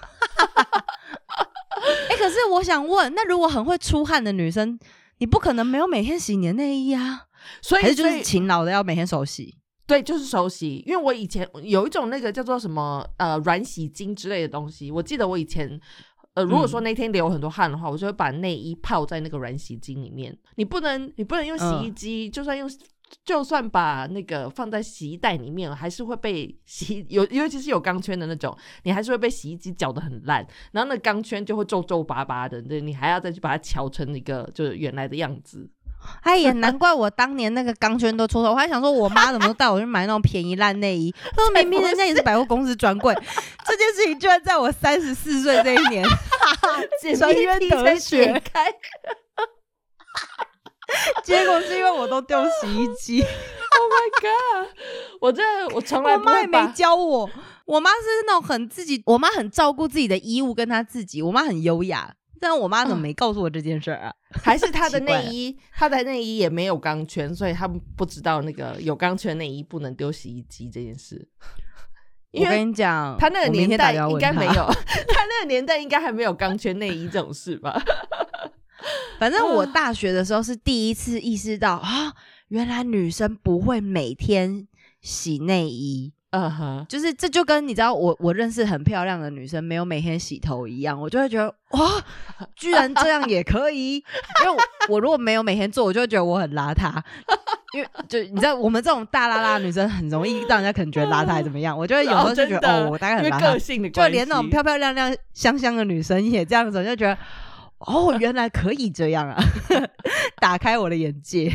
[2.09, 4.79] 哎，可是我想问，那如果很会出汗的女生，
[5.19, 7.25] 你不可能没有每天洗你的内衣啊？
[7.61, 9.55] 所以还是就是勤劳的要每天手洗，
[9.85, 10.83] 对，就是手洗。
[10.85, 15.79] 因为我以前有一种那个叫做什么呃软洗精之类的东西，我记得我以前
[16.33, 20.37] 呃如果说那天流很多汗的话，我就会把内衣泡在那个软洗精里面。
[20.55, 22.69] 你不能你不能用洗衣机，就算用
[23.23, 35.69] 就算把那个放在洗衣袋里面，还是会被 洗有尤其是有钢圈的那种，你还是会被洗衣机搅得很烂，然后那钢圈就会皱皱巴巴的，对你还要再去把它敲成一个就是原来的样子。
[36.21, 43.13] 哎呀，难怪我当年那个钢圈都戳错，我还想说我妈怎么都带我去买那种便宜烂内衣，她说明明人家也是百货公司专柜，
[43.65, 46.05] 这件事情居然在我三十四岁这一年，
[47.17, 48.73] 沉冤得雪开。
[51.23, 53.21] 结果是因为我都丢洗衣机。
[53.21, 54.67] Oh my god！
[55.19, 55.43] 我这
[55.75, 57.29] 我从来我妈也没教我，
[57.65, 62.13] 我妈是那种很自己，我妈很照顾自己的衣物跟她自己，我妈很优雅。
[62.39, 64.13] 但我妈怎么没告诉我这件事儿啊？
[64.43, 71.27] 还是她的内衣，她的内衣也没有钢圈，所以她不知道那个有钢圈内衣不能丢洗衣机这件事。
[72.33, 74.53] 我因为跟你讲，她那个年代应该没有，
[75.07, 77.81] 她那个年代应该还没有钢圈内衣这种事吧？
[79.19, 82.13] 反正我大学的时候是第一次意识到啊，
[82.49, 84.67] 原来女生不会每天
[85.01, 91.89] 洗内衣，嗯哼，就是这就跟你知道我我认识很漂亮的女生没有每天洗头一样，我就会觉得哇，
[92.55, 93.95] 居然这样也可以。
[93.95, 94.57] 因为我
[94.89, 97.01] 我如果没有每天做，我就会觉得我很邋遢。
[97.73, 107.17] 因为就你知道，我们这种大拉拉的女生很容易让人家可能觉得邋遢还怎么样，我就会有时候就觉得哦，我大概很邋遢就，连那种漂漂亮亮、香香的女生也这样子，就觉得
[107.79, 109.37] 哦，原来可以这样啊，
[110.41, 111.51] 打开我的眼界。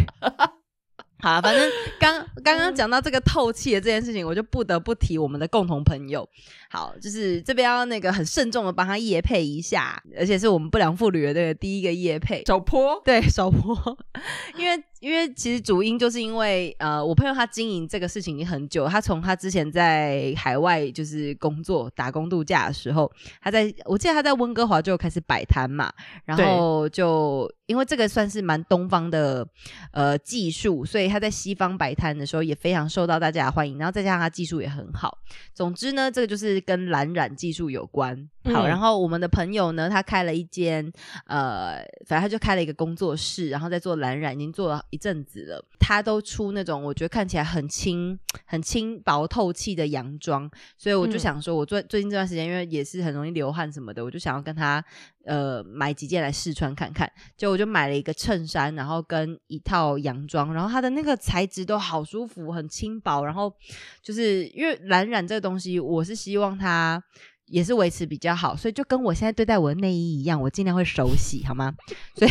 [1.22, 6.28] 好啊，反正 刚刚刚讲到这个透气的这件事情，我就不得不提我们的共同朋友。
[6.68, 12.44] 好，就是这边要那个很慎重的帮他夜配一下，而且是我们不良妇女的那个第一个夜配。
[12.44, 13.96] 手坡，对首播，
[14.58, 23.10] 因为因为其实主因就是因为呃，我朋友他经营这个事情已经很久，他从他之前在海外就是工作打工度假的时候，
[23.40, 25.92] 他在我记得他在温哥华就开始摆摊嘛，
[26.24, 29.44] 然后就因为这个算是蛮东方的
[29.90, 35.18] 呃技术，所以他在西方摆摊的时候也非常受到大家的欢迎，然后再加上他技术也很好，
[35.52, 38.28] 总之呢，这个就是跟蓝染技术有关。
[38.44, 40.90] 好，嗯然后我们的朋友呢，他开了一间
[41.26, 41.76] 呃，
[42.07, 45.64] 反正他就开了一个工作室，然后在做蓝染，已经做了一阵子了。
[45.78, 54.83] 他都出那种我觉得看起来很轻、很轻薄透气的洋装，所以我就嗯想说，我最最近这段时间，因为也是很容易流汗什么的，我就想要跟他
[55.24, 57.11] 呃买几件来试穿看看。
[57.37, 63.52] 结果我就买了一个衬衫，然后跟一套洋装，然后它的那个材质都好舒服，很轻薄，然后
[64.02, 67.02] 就是因为蓝染这个东西，我是希望它。
[67.52, 71.74] 也是维持比较好，所以就跟我现在对待我的内衣一样，我尽量会手洗，好吗？
[72.16, 72.30] 所以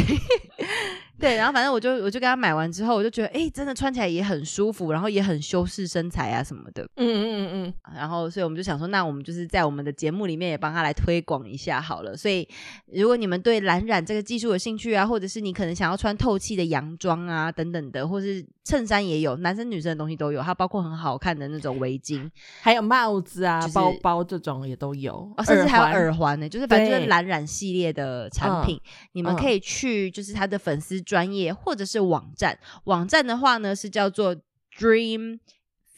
[1.22, 6.84] 对，然后反正我就我就给他买完之后，我就觉得哎、诶真的穿起来也很舒服，然后也很修饰身材啊什么的。
[6.96, 12.18] 嗯嗯嗯嗯，然后，所以我们就想说，那我们就是在我们的节目里面也帮他来推广一下好了。
[12.18, 12.48] 所以，
[12.92, 22.28] 如果你们对蓝染这个技术有兴趣啊，或者是你可能想要穿透气的洋装啊等等的，或是衬衫也有，男生女生的东西都有，还有包括很好看的那种围巾，
[22.62, 28.80] 还有帽子啊、就是包包这种也都有，哦，甚至还有耳环呢，就是反正就是蓝染系列的产品，
[29.12, 34.34] 你们嗯可以去就是他的粉丝专业或者是网站，网站的话呢是叫做
[34.78, 35.40] Dream。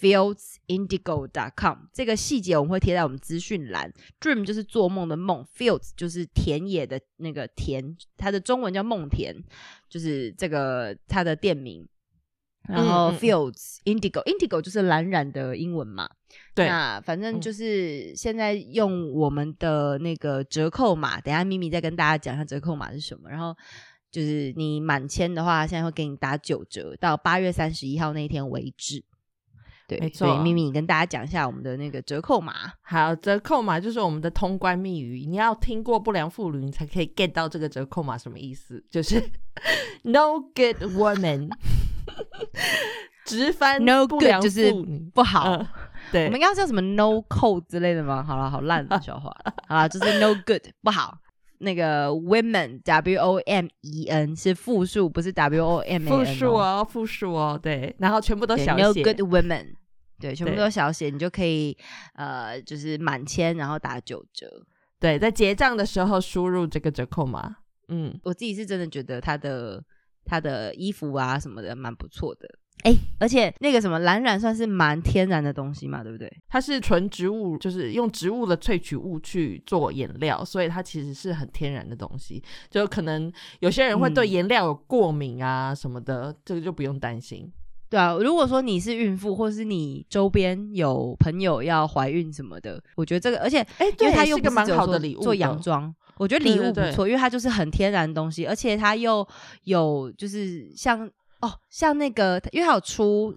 [0.04, 3.90] fieldsindigo.com 这个细节我们会贴在我们资讯栏。
[4.20, 9.34] Dream 就是做梦的梦，Fields 就是田野的那个田，它的中文叫梦田，
[9.88, 11.88] 就是这个它的店名。
[12.68, 16.10] 然后 Fields Indigo Indigo 就是蓝染的英文嘛，
[16.54, 23.30] 对，那反正嗯就是现在用我们的那个折扣码，等一下咪咪再跟大家讲一下折扣码是什么。
[23.30, 23.56] 然后
[24.14, 29.04] 就是你满千的话，现在会给你打九折，到八月三十一号那一天为止。
[29.88, 32.54] 对，没所以错咪咪你跟大家讲一下我们的那个折扣码。
[32.84, 39.20] 好，折扣码就是我们的通关密语，你要听过不良妇女，你才可以 get 到这个折扣码什么意思，就是
[40.04, 41.50] no good woman，
[43.26, 44.72] 直翻 No 不 good 良就是
[45.14, 45.68] 不好，嗯
[46.12, 48.24] 对我们应该叫什么 no code 之类的吗？
[48.24, 49.36] 好了，好烂的 笑话，
[49.68, 51.18] 好了，就是 no good 不好。
[51.64, 59.02] 那个 women w o m e n 是复数，不是 w o m 复数哦，复数哦，对，然后全部都对小 no 写。
[59.04, 59.74] good women，
[60.20, 61.76] 对，全部都小写，你就可以
[62.16, 64.66] 呃，就是满千，然后打九折。
[65.00, 69.84] 对，在结账的时候输入这个折扣码，嗯，我自己是真的觉得他的
[70.26, 72.48] 他的衣服啊什么的蛮不错的。
[72.84, 76.32] 哎、而且那个什么蓝染算是蛮天然的东西嘛，对不对？
[76.50, 82.44] 它是纯植物，就是用植物的萃取物去做颜料，所以它其实是很天然的东西。
[82.70, 87.52] 就可能有些人会对嗯颜料有过敏啊什么的，这个就不用担心。
[87.90, 95.62] 对啊，如果说你是孕妇，或是你周边有朋友要怀孕什么的，我觉得这个，而且哎，因对，为它又不是个蛮好的礼物，做洋。
[95.62, 99.26] 装，我觉得礼对对对物不错，因为它就是很天然的东西，而且它又
[99.66, 101.08] 有就是像
[101.46, 103.34] 哦，像那个，因为它有出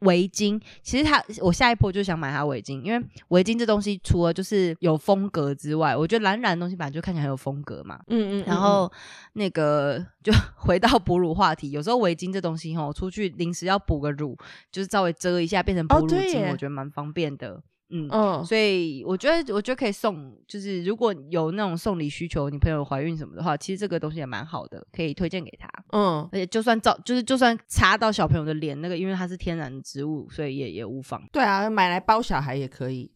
[0.00, 8.00] 围巾，其实他我下一波就想买他围巾，因为围巾这东西除了就是有风格之外，我觉得蓝蓝的东西本来就看起来很有风格嘛。
[8.08, 8.90] 嗯嗯，然后
[9.34, 14.36] 那个就 回到哺乳话题，有时候围巾这东西吼，出去临时要补个乳，
[14.72, 17.62] 就是稍微遮一下变成哺乳巾，我觉得蛮方便的。
[17.94, 25.68] 嗯嗯，所以我觉得我觉得可以送，就是如果有那种送礼需求，你朋友怀孕什么的话，其实这个东西也蛮好的，可以推荐给他。
[25.92, 31.22] 嗯，而且就算照，就是就算擦到小朋友的脸，那个因为它是天然植物，所以也也无妨。
[31.30, 33.10] 对啊，买来包小孩也可以，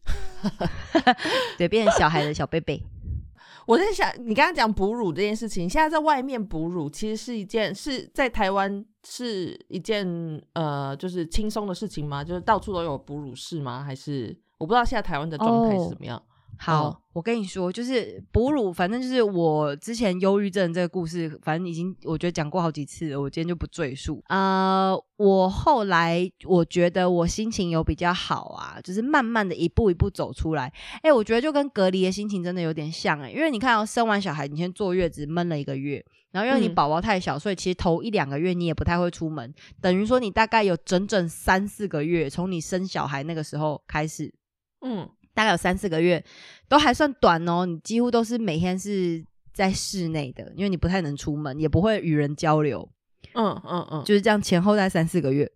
[1.57, 2.81] 对，变成小孩的小贝贝。
[3.65, 10.07] 我在想，你刚刚讲哺乳这件事情，现在在外面哺乳其实是一件是在台湾是一件
[10.53, 12.23] 呃，就是轻松的事情吗？
[12.23, 13.83] 就是到处都有哺乳室吗？
[13.83, 14.33] 还是？
[14.57, 16.21] 我不知道现在台湾的状态是怎么样。
[16.59, 24.23] 好，我跟你说，就是哺乳，反正就是我之前忧郁症这个故事，反正已经我觉得讲过好几次了，我今天就不赘述。
[24.27, 30.73] 呃，我后来我觉得我心情有比较好啊，就是慢慢的一步一步走出来。
[31.01, 44.33] 哎，我觉得就跟隔离的心情真的有点像哎，因为你看，生完小孩，你先坐月子闷了一个月，然后因为你宝宝太小，所以其实头一两个月你也不太会出门，等于说你大概有整整三四个月，从你生小孩那个时候开始。
[44.81, 46.23] 嗯，大概有三四个月，
[46.67, 47.63] 都还算短哦。
[47.63, 49.23] 你几乎都是每天是
[49.53, 52.89] 在室内的，因为你不太能出门，也不会与人交流。
[53.35, 55.47] 嗯嗯嗯，就是这样，前后在三四个月，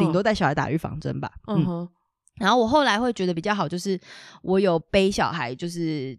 [0.00, 1.30] 顶多带小孩打预防针吧。
[1.46, 1.88] 嗯哼。
[2.40, 3.96] 然后我后来会觉得比较好，就是
[4.42, 6.18] 我有背小孩，就是。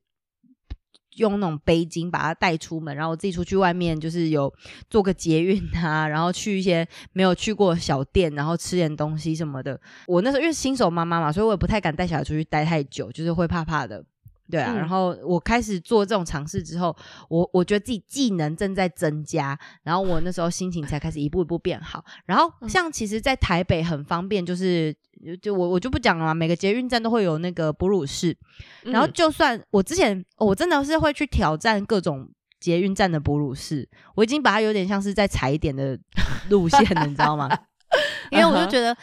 [1.18, 4.54] 用那种背巾把它带出门，然后我自己出去外面，就是有
[4.90, 9.80] 做个捷运啊， 然后去一些没有去过小店，然后吃点东西什么的。
[10.08, 14.04] 我那时候因为新手妈妈嘛，所以我也不太敢带小孩出去待太久，就是会怕怕的。
[14.52, 16.96] 对啊，然后我开始做这种尝试之后，
[17.30, 22.04] 我我觉得自己技能正在增加，然后我那时候心情才开始一步一步变好。
[22.26, 24.94] 然后像其实，在台北很方便，就是
[25.42, 28.38] 就我我就不讲了嘛，每个捷运站都会有那个哺乳室。
[28.84, 35.98] 然后就算我之前我真的是会去挑战各种捷运站的哺乳室，我已经把它有点像是在踩点的
[36.50, 37.50] 路线了，你知道吗？
[38.32, 38.96] 因为我就觉得，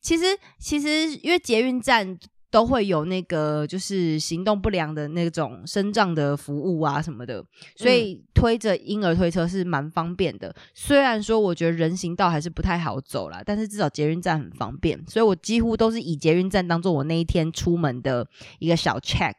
[0.00, 0.24] 其实
[0.58, 2.18] 其实因为捷运站。
[2.50, 10.54] 都会有那个就是行动不良的那种身障的服务啊什么的，所以推着婴儿推车是蛮方便的。
[10.72, 18.26] 虽然说我觉得人行道还是不太好走啦，但是至少捷运站很方便，所以我几乎都是以捷运站当做我那一天出门的
[18.58, 19.34] 一个小 check。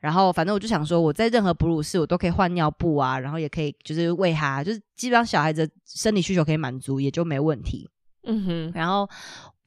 [0.00, 7.88] 然后反正我就想说，我在任何哺乳室我都可以换尿布啊，然后也可以就是喂他，就是基本上小孩子生理需求可以满足，也就没问题。
[8.24, 9.08] 嗯哼，然后。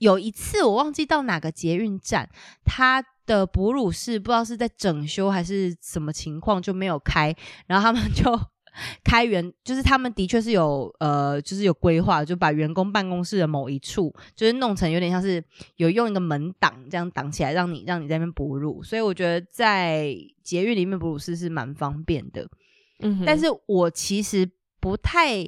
[0.02, 2.28] 有一次我忘记到哪个捷运站，
[2.66, 7.36] 他的哺乳室不知道是在整修还是什么情况就没有开，
[7.68, 8.24] 然后他们就
[9.06, 15.44] 开员，就是他们的确是有呃，就是有规划，就把员工办公室的某一处就是弄成有点像是
[15.76, 22.48] 有用一个门挡这样挡起来，让你让你在那边哺乳，所以我觉得在捷运里面哺乳室是蛮方便的。
[23.02, 25.48] 嗯，但是我其实不太。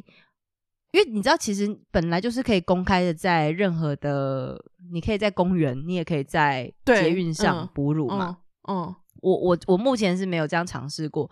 [0.94, 8.38] 因为你知道，其实本来就是可以公开的，在任何的，你可以在公园，你也可以在捷运上哺乳嘛。
[8.70, 11.30] 嗯，我我我目前是没有这样尝试过。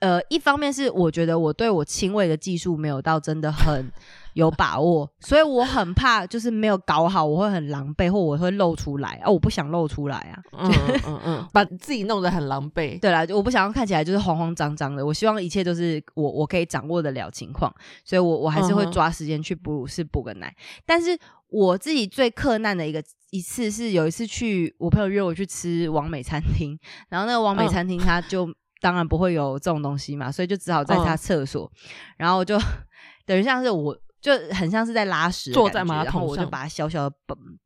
[0.00, 3.92] 呃，一方面是我觉得我对我亲喂的技术没有到真的很。
[4.34, 9.30] 有把握，所以我很怕，就是没有搞好，我会很狼狈，或我会露出来啊！
[9.30, 10.72] 我不想露出来啊，嗯
[11.06, 12.98] 嗯嗯，把自己弄得很狼狈。
[13.00, 15.06] 对啦，我不想要看起来就是慌慌张张的。
[15.06, 17.72] 我希望一切都是我我可以掌握得了情况，
[18.04, 20.52] 所以我我还是会抓时间去哺乳室补个奶。
[20.84, 21.16] 但是
[21.48, 26.76] 我自己最克难的一个一次是有一次去我朋友约我去吃王美餐厅，
[27.08, 31.70] 然后那个王美餐厅他就当然不会有这种东西嘛，所以就只好在他厕所，
[32.16, 32.58] 然后就
[33.24, 33.96] 等于像是我。
[34.24, 37.14] 就很像是在拉屎，坐在马桶上，然后我就把它小小的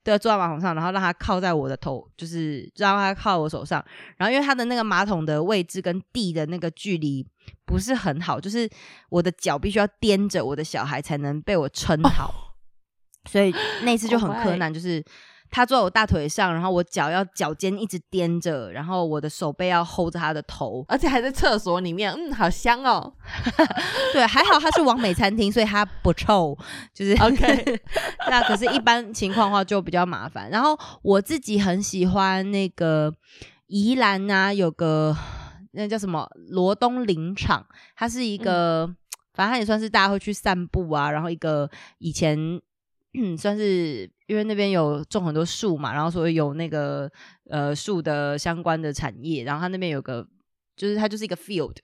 [0.03, 3.81] 对坐在马桶上，然后让它靠在我的头，就是让它靠我手上。
[4.17, 7.25] 然后因为它的那个马桶的位置跟地的那个距离
[7.65, 8.69] 不是很好，就是
[9.09, 12.57] 我的脚必须要踮着我的小孩才能被我撑好，
[13.31, 15.05] 所以那次就很困难，就是。
[15.51, 23.13] 他坐在我大腿上，然后我脚要脚尖一直踮着，然后我的手背要 hold 着他的头，而且还在厕所里面，嗯，好香哦。
[24.13, 26.57] 对，还好他是完美餐厅，所以他不臭，
[26.93, 27.81] 就是 OK。
[28.29, 30.51] 那可是，一般情况的话就比较麻烦。
[30.51, 33.13] 然后我自己很喜欢那个
[33.69, 35.17] 宜兰啊，有个
[35.73, 38.87] 那叫什么罗东林场，它是一个，
[39.35, 42.61] 反正它也算是大家会去散步啊，然后一个以前。
[43.15, 47.11] 嗯，算是因为那边有种很多树嘛，然后所以有那个
[47.49, 50.27] 呃树的相关的产业，然后它那边有个
[50.77, 51.77] 就是它就是一个 field，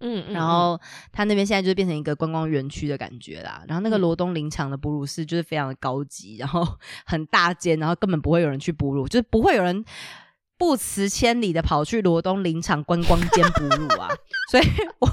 [0.00, 0.80] 嗯，然后
[1.12, 3.62] 它那边现在就变成一个观光园区的感觉啦。
[3.68, 6.66] 然后那个嗯罗东林场的哺乳室就是非常的高级，然后
[7.04, 9.84] 很大间，然后根本不会有人去哺乳，就是不会有人
[10.56, 14.08] 不辞千里的跑去罗东林场观光间哺乳啊。
[14.50, 14.64] 所以
[14.98, 15.08] 我，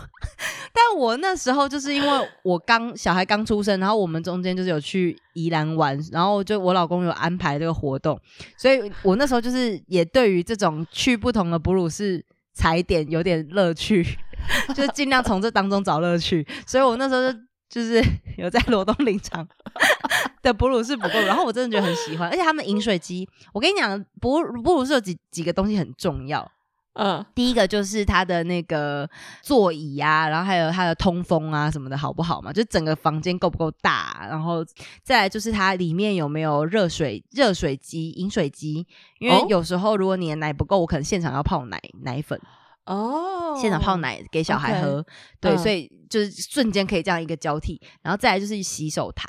[0.74, 8.20] 但我那时候就是因为我刚小孩刚出生，然后我们中间就是有去宜兰玩，然后就我老公有安排这个活动，
[8.58, 14.06] 所以我那时候就是也对于这种去不同的哺乳室踩点有点乐趣。
[14.74, 18.04] 就是尽量从这当中找乐趣，所以我那时候就就是
[18.40, 19.48] 有在罗东林场
[20.42, 26.52] 的哺乳室哺过乳，然后我真的觉得很喜欢，而且他们饮水机，我跟你讲，哺乳哺乳室有几几个东西很重要，
[26.94, 27.26] 嗯。
[27.34, 29.10] 第一个就是它的那个
[29.42, 34.66] 座椅啊，然后还有它的通风啊什么的好不好嘛，就整个房间够不够大，然后
[35.04, 38.86] 再来就是它里面有没有热水热水机、饮水机，
[39.20, 39.46] 因为哦。
[39.50, 42.39] 有时候如果你的奶不够，我可能现场要泡奶奶粉。
[42.86, 45.06] 哦，现场泡奶给小孩喝
[45.39, 45.58] 对，嗯。
[45.60, 49.26] 所以就是瞬间可以这样一个交替，然后再来就是洗手台，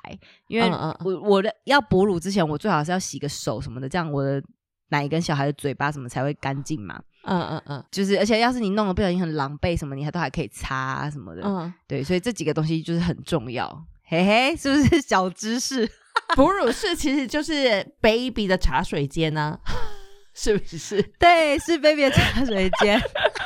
[0.49, 0.71] 因为
[1.05, 4.43] 我我的要哺乳之前，我最好是要洗个手什么的，这样我的
[4.89, 6.99] 奶跟小孩的嘴巴什么才会干净嘛。
[7.25, 13.85] 嗯嗯嗯就是而且要是你弄得不小心很狼狈什么，你还都还可以擦、啊、什么的，嗯，对，所以这几个东西就是很重要。
[14.05, 15.89] 嘿嘿，是不是小知识？
[16.37, 19.59] 哺乳室其实就是 baby 的茶水间呢、
[20.35, 21.01] 是不是？
[21.19, 23.01] 对，是 baby 的茶水间，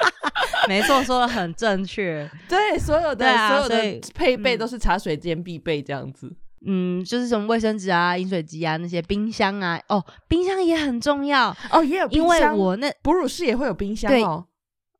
[0.67, 2.29] 没错，说的很正确。
[2.49, 6.27] 对，所有的、啊所有的配备嗯都是茶水间必备这样子。
[6.27, 6.37] 嗯，
[7.05, 14.45] 就是什么卫生纸啊、饮水机啊、那些冰箱啊，哦，冰箱也很重要，哦，也有冰因为箱我那哺乳室也会有冰箱哦。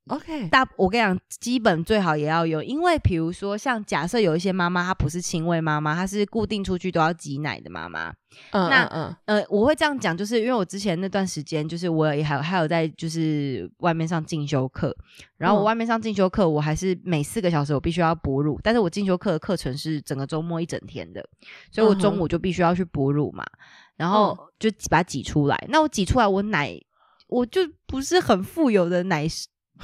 [0.09, 8.11] OK，大，我跟你讲，基本最好也要有，因为比如说像假设有一些妈妈她不是亲喂妈妈，她是固定出去都要挤奶的妈妈，
[8.53, 14.97] 嗯那嗯嗯呃，我会这样讲，就是因为我之前那段时间，就是我也还有还有在就是外面上进修课，
[15.39, 21.21] 然后我嗯外面上进修课，我还是每四个小时我必须要哺乳，但是我进修课的课程是整个周末一整天的，
[21.73, 23.45] 所以我中午就必须要去哺乳嘛，
[23.97, 25.67] 然后就把它挤出来。
[25.69, 26.81] 那我挤出来，我奶
[27.27, 29.27] 我就不是很富有的奶。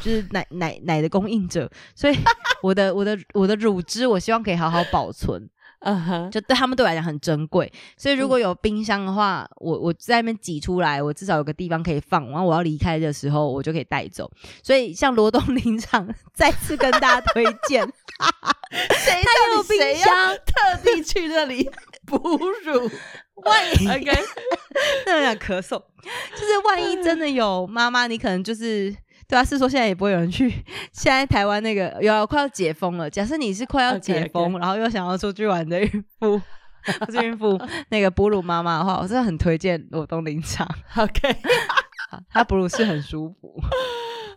[0.01, 2.17] 就是奶奶奶的供应者，所以
[2.63, 5.49] 我的我的我的乳汁，我希望可以好好保存。
[5.85, 14.31] 嗯哼，就对他们对我来讲很珍贵，所以如嗯果有冰箱的话，我我在那边挤出来，我至少有个地方可以放，然后我要离开的时候，我就可以带走。
[14.63, 17.85] 所以像罗东林场，再次跟大家推荐，
[19.05, 21.69] 谁它有冰箱，特地去那里
[22.07, 22.89] 哺乳
[23.45, 24.23] 万一？OK，
[25.07, 25.71] 那有点咳嗽，
[26.37, 28.95] 就是万一真的有妈妈，你可能就是。
[29.33, 30.51] 对啊，是说现在也不会有人去。
[30.93, 36.39] 现在台湾那个有快要解封了，假设你是快要解封然后又想要出去玩的孕妇，
[37.07, 37.59] 不是孕妇，
[37.89, 40.69] 那个哺乳妈妈的话，我真的很推荐罗东林场。
[40.99, 41.35] OK，
[42.29, 43.59] 它哺乳是很舒服。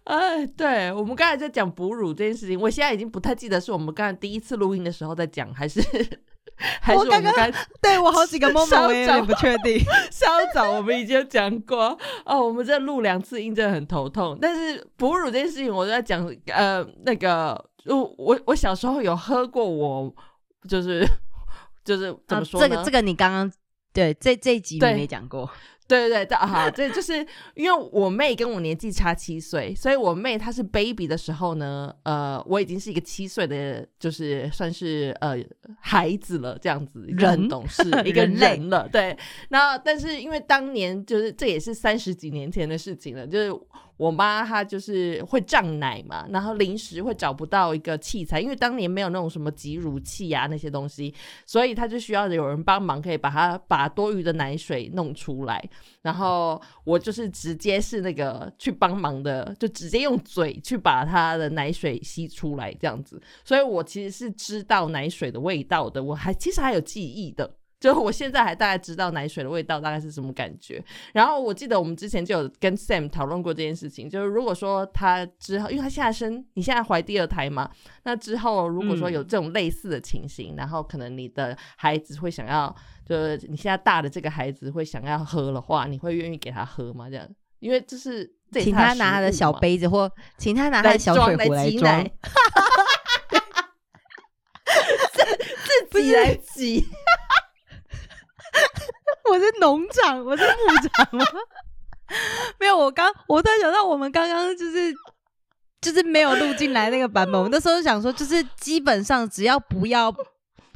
[0.06, 5.82] 哎，对我们刚才在讲哺乳这件事情，我现在已经不太记得是我们刚才第一次录音的时候在讲，还是
[6.82, 7.52] 还是我刚刚刚
[7.82, 9.80] 对我好几个 moment 稍我也不确定。
[10.12, 14.38] 稍早我们已经讲过哦，我们这录两次音真的很头痛。
[14.42, 17.54] 但是哺乳这件事情，我就在讲呃那个，
[17.86, 20.14] 我我我小时候有喝过我，
[20.70, 21.06] 就是
[21.84, 22.68] 就是怎么说呢？
[22.68, 23.52] 啊这个这个你刚刚
[23.96, 25.50] 对这这一集你对没讲过，
[25.88, 35.38] 对 对对，好，这就是因为我妹跟我年纪差七岁，所以我妹她是 baby 的时候呢，呃，我已经是一个七岁的，就是算是呃
[35.80, 39.18] 孩子了，这样子，人懂事一个人了，对。
[39.50, 43.50] 然后，但是因为当年就是这也是三十几年前的事情了，就是
[43.98, 51.14] 我妈她就是会胀奶嘛，然后临时会找不到一个器材，因为当年没有那种什么挤乳器啊那些东西，
[51.46, 55.64] 所以她就需要有人帮忙，可以把它把多余的奶水弄出来。
[56.02, 67.50] 然后我就是直接是那个去帮忙的，就直接用嘴去把她的奶水吸出来这样子，所以我其实是知道奶水的味道的，我还其实还有记忆的。
[67.80, 77.70] 就我现在还大概知道奶水的味道大概是什么感觉，然后我记得我们之前就有跟 Sam 讨论过这件事情，就是如果说他之后，因为他现在生，你现在怀第二胎嘛，
[78.04, 82.74] 那之后如果说有这种类似的情形，然后可能你的孩子会想要，
[83.06, 87.10] 就是你现在大的这个孩子会想要喝的话，你会愿意给他喝吗？
[87.10, 87.28] 这样，
[87.60, 92.04] 因为这是请他拿他的小杯子，或请他拿他的小装水壶来挤装
[95.12, 95.26] 自。
[95.92, 96.86] 自己来挤。
[99.30, 101.26] 我是农场，我是牧场吗？
[102.60, 104.94] 没有，我刚我突然想到，我们刚刚就是
[105.82, 107.42] 就是没有录进来那个版本。
[107.42, 110.14] 我那时候想说，就是基本上只要不要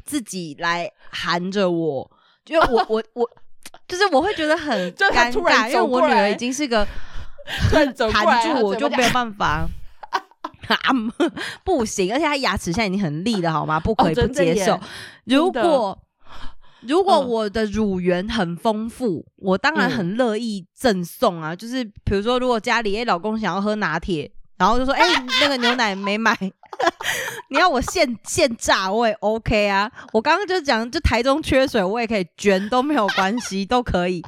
[0.04, 2.10] 自己来含着我，
[2.47, 3.30] 因为我我我
[3.88, 6.88] 就是我会觉得很尴尬，因为我女儿已经是个
[7.70, 9.14] 突然走过来含住我就没有法。
[9.14, 9.68] 办法。
[11.64, 13.80] 不行，而且他牙齿现在已经很利了，好吗？
[13.80, 14.80] 不可以不接受。
[15.24, 15.97] 如果
[16.82, 21.55] 如果嗯我的乳源很丰富，我当然嗯很乐意赠送啊。
[21.55, 25.03] 就是比如说，如果家里哎、老公想要喝拿铁，然后就说哎、
[25.41, 26.36] 那个牛奶没买，
[27.49, 29.91] 你要我现现榨我也 OK 啊。
[30.13, 34.23] 我刚刚就讲，就台中缺水，我也可以捐都没有关系，都可以。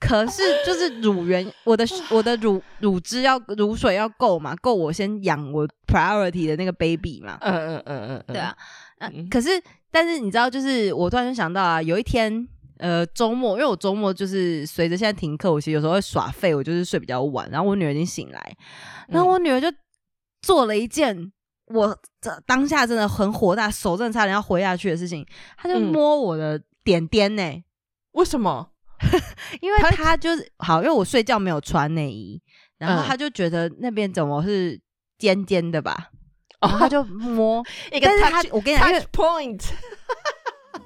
[0.00, 7.36] 可是就是乳源，我的我的乳乳汁要乳水要够嘛，够我先养我 priority 的那个 baby 嘛。
[7.42, 8.56] 嗯嗯嗯嗯嗯，对啊，
[9.00, 9.50] 嗯可是
[9.90, 12.46] 但是你知道，就是我突然就想到啊，有一天
[12.78, 18.56] 呃周末，因为我周末就是随着现在停课，我其实有时候会耍废，我就是睡比较晚，然后我女儿已经醒来，
[19.08, 19.66] 然后我女儿就
[20.42, 21.32] 做了一件
[21.66, 25.26] 我这当下真的很火大，手真的差点要回下去的事情，
[25.56, 25.92] 她就嗯。
[25.92, 27.42] 摸我的点点呢、
[28.12, 28.70] 为什么？
[29.60, 32.40] 因为她她就是好，因为我睡觉没有穿内衣，
[32.78, 33.06] 然后嗯。
[33.06, 34.80] 她就觉得那边怎么是
[35.18, 36.17] 尖尖的吧，哦
[36.60, 39.62] 然后她就摸， 一个但是她 touch 我跟你讲，touch point，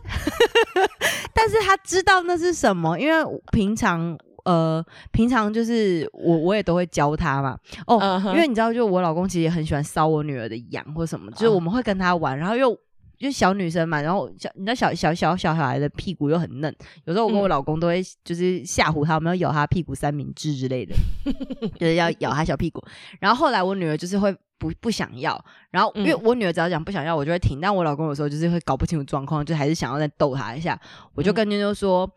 [1.35, 7.57] 但是他知道那是什么，因为平常呃，平常就是我我也都会教他嘛。
[7.87, 12.77] 哦因为你知道，就我老公其实也很喜欢搔我女儿的痒或什么，就是嗯我们会跟他玩，然后又。
[13.19, 20.93] 就小女生嘛，然后小你知道小小小小小孩的屁股又很嫩，有时候我跟我嗯老公都会就是吓唬他，我们要咬他屁股三明治之类的，
[21.79, 22.83] 就是要咬他小屁股。
[23.21, 27.61] 然后后来我女儿就是会不不想要，然后因为嗯我女儿只要讲不想要，我就会停。
[27.61, 30.81] 但我老公有时候就是会搞不清楚状况，就还是想要再逗她一下。
[31.15, 32.09] 我就嗯跟妞妞说，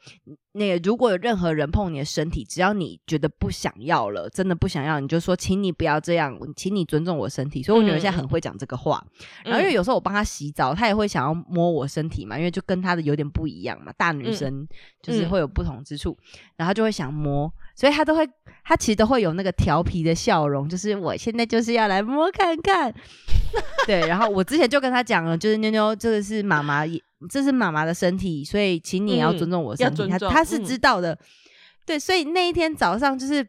[0.51, 7.63] 那个如果有任何人碰你的身体，只要你觉得不想要了，真的不想要，你就说，请你不要这样，请你尊重我身体。
[7.63, 9.03] 所以我女儿现在很会讲这个话。
[9.43, 14.67] 然后因为有时候我帮她洗澡，她也会想要摸我身体嘛，因为就跟她的有点不一样嘛，大女生
[15.01, 16.15] 就是嗯会有不同之处，
[16.55, 18.27] 然后她就会想摸，所以他都会，
[18.63, 22.93] 他其实都会有那个调皮的笑容，就是我现在就是要来摸看看。
[23.85, 26.83] 对，然后我之前就跟他讲了，就是妞妞这个是妈妈，
[27.29, 30.01] 这是妈妈的身体，所以请你也要嗯尊重我的身体。
[30.01, 31.17] 要尊重她她是嗯知道的，
[31.85, 33.45] 对，所以那一天早上就是。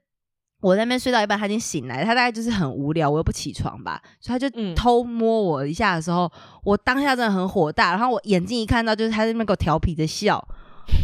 [0.63, 6.33] 我在那边睡到一半，他已经醒来，他大概就是很无聊，我又不起床吧，所以他就嗯偷摸我一下的时候，
[6.65, 10.43] 我当下真的很火大，然后我眼睛一看到就是他在那边给我调皮的笑，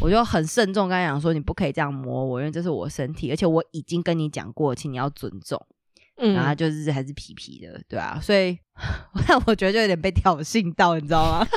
[0.01, 5.61] 我就很慎重跟她讲说，你不可以这样摸我，因为这是我身体，而且我已经跟你讲过，请你要尊重。
[6.19, 8.57] 嗯然后就是还是皮皮的，对啊，所以
[9.47, 11.47] 我觉得就有点被挑衅到，你知道吗？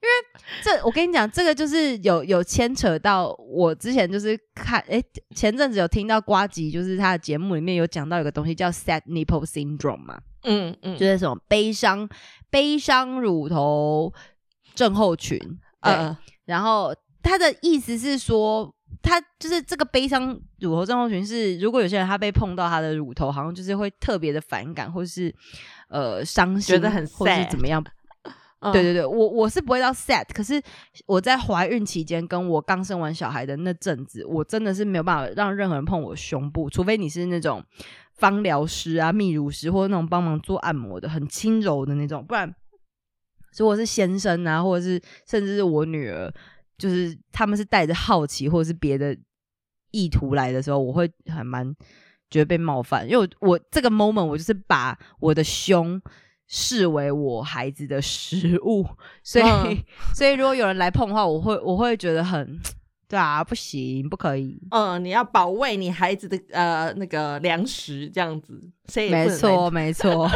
[0.00, 5.02] 因为这我跟你讲，这个就是有有牵扯到我之前就是看，哎，
[5.34, 12.08] 前阵子有听到瓜吉，就是他的节目里面有讲到有个东西叫 sad nipple syndrome 嘛，嗯嗯就是什么悲伤
[12.50, 14.12] 悲伤乳头
[14.74, 15.38] 症候群，
[15.82, 16.18] 对，呃
[16.48, 20.28] 然后他的意思是说，他就是这个悲伤
[20.60, 25.34] 乳头症候群是，如果有些人他被碰到他的乳头，好像就是会特别的反感，或是
[25.88, 27.84] 呃伤心，觉得很或是怎么样。
[28.60, 30.60] 嗯对对对，我我是不会到 sad，可是
[31.06, 37.62] 我在怀孕期间跟我刚生完小孩的那阵子，我真的是没有办法让任何人碰我胸部，除非你是那种
[38.14, 42.52] 芳疗师啊、泌乳师或者那种帮忙做按摩的很轻柔的那种，不然
[43.56, 46.32] 如果是先生啊，或者是甚至是我女儿，
[46.76, 49.16] 就是他们是带着好奇或者是别的
[49.90, 51.74] 意图来的时候，我会还蛮
[52.30, 56.00] 觉得被冒犯，因为我我这个 moment 我就是把我的胸
[56.46, 58.86] 视为我孩子的食物，
[59.22, 59.76] 所以、嗯
[60.14, 62.58] 所以如果有人来碰的话，我会我会觉得很
[63.08, 64.60] 对啊，不行，不可以。
[64.70, 68.60] 嗯，你要保卫你孩子的呃那个粮食，这样子，
[69.10, 70.30] 没错，没错，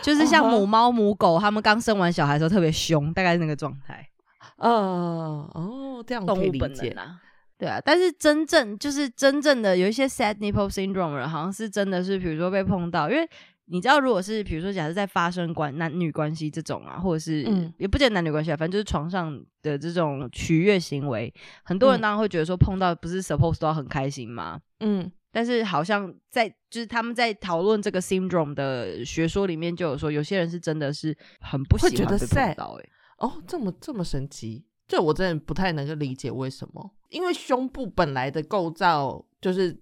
[0.00, 4.08] 就是像母猫、母狗，它们刚生完小孩的时候特别凶，大概是那个状态。
[4.56, 4.70] 呃
[5.52, 7.16] 哦，这样可以理解能啊。
[7.58, 13.28] 对啊，但是真正就是真正的有一些 sad nipple syndrome 人，好像是真的是，比如说被碰到，因为
[13.72, 21.32] 你知道，如果是比如说假设在发生关男女关系这种啊，或者是、嗯也不见得男女关系啊，反正就是床上的这种取悦行为，
[21.64, 24.60] 很多人嗯当然会觉得说碰到不是 suppose 都要很开心吗？
[24.80, 25.10] 嗯。
[25.34, 39.74] 但是好像在就是他们在讨论这个 syndrome 的学说里面就有说，有些人是真的是很不会觉得喜欢被碰 sad 到、欸，哦，这么这么神奇，这我真的不太能够理解为什么，因为胸部本来的构造就是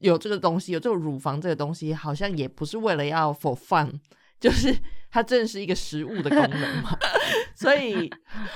[0.00, 3.92] 有这个东西，有这个乳房这个东西，好像也不是为了要 for fun，
[4.40, 4.76] 就是
[5.10, 6.96] 它真的是一个食物的功能嘛，
[7.56, 8.10] 所以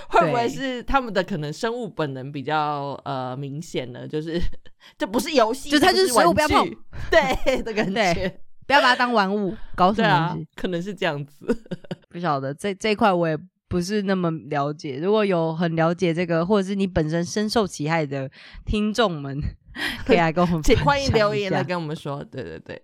[0.08, 4.06] 会不会是他们的可能生物本能比较呃明显呢？
[4.06, 4.40] 就是
[4.98, 6.78] 这不是游戏，就它就是玩食物不要碰具，
[7.10, 11.46] 对的感觉，不要把它当玩物，搞什么东西？，可能是这样子。
[12.08, 13.36] 不晓得这这一块我也
[13.68, 14.98] 不是那么了解。
[14.98, 18.30] 如果有很了解这个，或者是你本身深受其害的
[18.66, 19.40] 听众们，
[20.06, 22.82] 可以来跟我们欢迎留言来跟我们说，对对对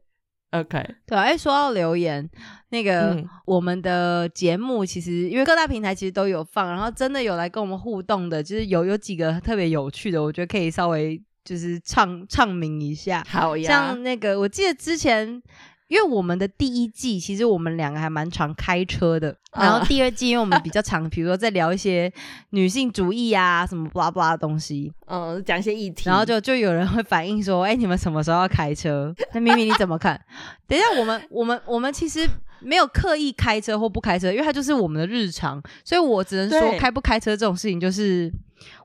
[0.53, 2.28] ，OK，对啊，哎，说到留言，
[2.70, 3.28] 那个、嗯。
[3.47, 13.24] 我们的节目其实因为各大平台其实都有放，然后真的有来跟我们互动的，就是有有几个特别有趣的，我觉得可以稍微就是唱唱名一下。
[13.28, 15.43] 好呀，像那个，我记得之前。
[15.89, 19.34] 因为我们的第一季，其实我们两个还蛮常开车的。
[19.53, 22.12] 然后啊第二季，因为我们比较常，比如说在聊一些
[22.51, 30.20] 女性主义啊，什么 blah blah 的东西，嗯，讲一些议题，然后就就有人会反映说：“哎、你们什么时候要开车？”那明明你怎么看？
[30.68, 32.28] 等一下，我们我们我们其实
[32.61, 38.30] 没有刻意开车或不开车，因为它就是我们的日常，所以我只能说开不开车这种事情，就是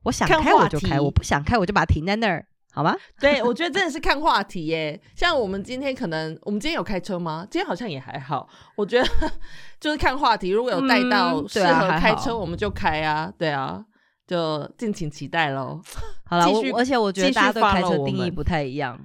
[0.03, 2.95] 我想开我就开，我不想开我就把它停在那儿，好吗？
[3.21, 4.99] 对，我觉得真的是看话题耶。
[5.15, 7.45] 像我们今天可能，我们今天有开车吗？
[7.49, 8.49] 今天好像也还好。
[8.75, 9.07] 我觉得
[9.79, 13.31] 就是看话题，如果有带到适合开车，我们就开啊。
[13.37, 13.85] 对啊，
[14.25, 15.79] 就敬请期待喽。
[16.25, 18.99] 好了，我而且我觉得大家对开车定义不太一样。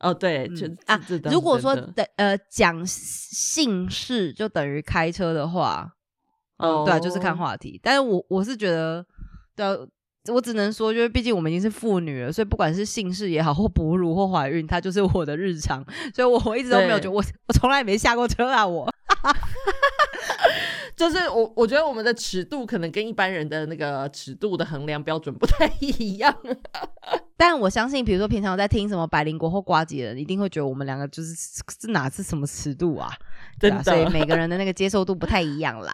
[0.00, 5.88] 哦，对，嗯就啊如果说真的的呃讲姓氏就等于开车的话，
[6.58, 7.80] 哦，对啊，就是看哦话题。
[7.82, 9.04] 但是我我是觉得，
[9.56, 9.76] 对啊、
[10.32, 15.84] 我只能说，就是毕竟我们已经是妇女了，所以不管是姓氏也好，或哺乳或怀孕，它就是我的日常。
[16.14, 18.90] 所以我我一直都没有对觉得我我从来没下过车啊，我。
[20.96, 26.32] 就是我，我觉得我们的尺度可能跟一般人的那个尺度的衡量标准不太一样。
[27.36, 31.34] 但我相信，比如说平常有在听什么百灵国或瓜姐的人，一定会觉得我们两个就是
[31.80, 33.12] 这哪是什么尺度啊？
[33.58, 35.92] 对啊所以每个人的那个接受度不太一样啦。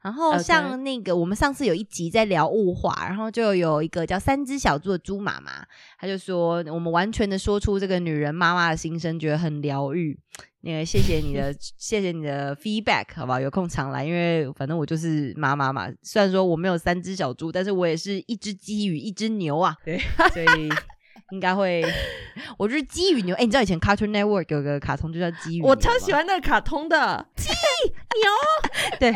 [0.00, 5.50] 然后像那个我们上次有一集在聊物化，然后就有一个叫三只小猪的猪妈妈，
[5.98, 10.18] 她就说我们完全的说出这个女人妈妈的心声，觉得很疗愈。
[10.60, 13.38] 那个谢谢你的， 谢谢你的 feedback，好不好？
[13.38, 15.88] 有空常来，因为反正我就是妈妈嘛。
[16.02, 19.98] 虽然说我没有三只小猪，但是我也是一只鸡与一只牛啊，对，
[20.32, 20.68] 所以
[21.30, 21.84] 应该会，
[22.58, 23.34] 我就是鸡与牛。
[23.36, 27.26] 哎、你知道以前 Cartoon Network 有个卡通就叫鸡与牛我超喜吗欢那个卡通的。
[28.98, 29.12] 对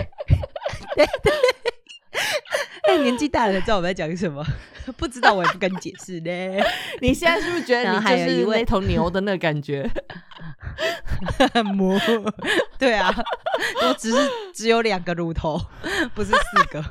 [0.94, 1.32] 对对，
[2.88, 4.44] 哎、年纪大了知道我在讲什么，
[4.96, 6.30] 不知道我也不跟你解释呢。
[7.00, 9.90] 你现在是不是觉得你就还有一位是那头牛的那个感觉？
[11.74, 11.98] 摸，
[12.78, 13.12] 对啊，
[13.86, 15.60] 我只是只有两个乳头，
[16.14, 16.84] 不是四个。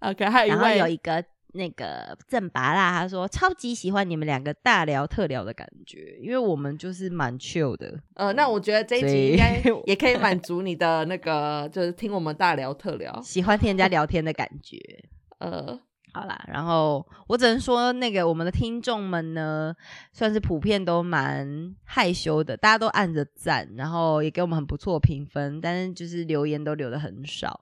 [0.00, 1.22] OK，还有一然后有位一个
[1.52, 8.00] 那个正拔啦，他说超级喜欢你们两个大聊特聊的感觉，因为我们就是蛮 chill 的。
[8.14, 13.20] 呃，那我觉得这一集应该 也可以满足你的那个，就是听我们大聊特聊。
[13.22, 14.78] 喜欢听人家聊天的感觉。
[15.40, 15.78] 呃，
[16.14, 19.74] 好啦，然后我只能说，那个我们的听众们呢，
[20.12, 27.60] 算是普遍都蛮害羞的，大家都按着赞，然后也给我们很不错的评分，但是就是留言都留的很少。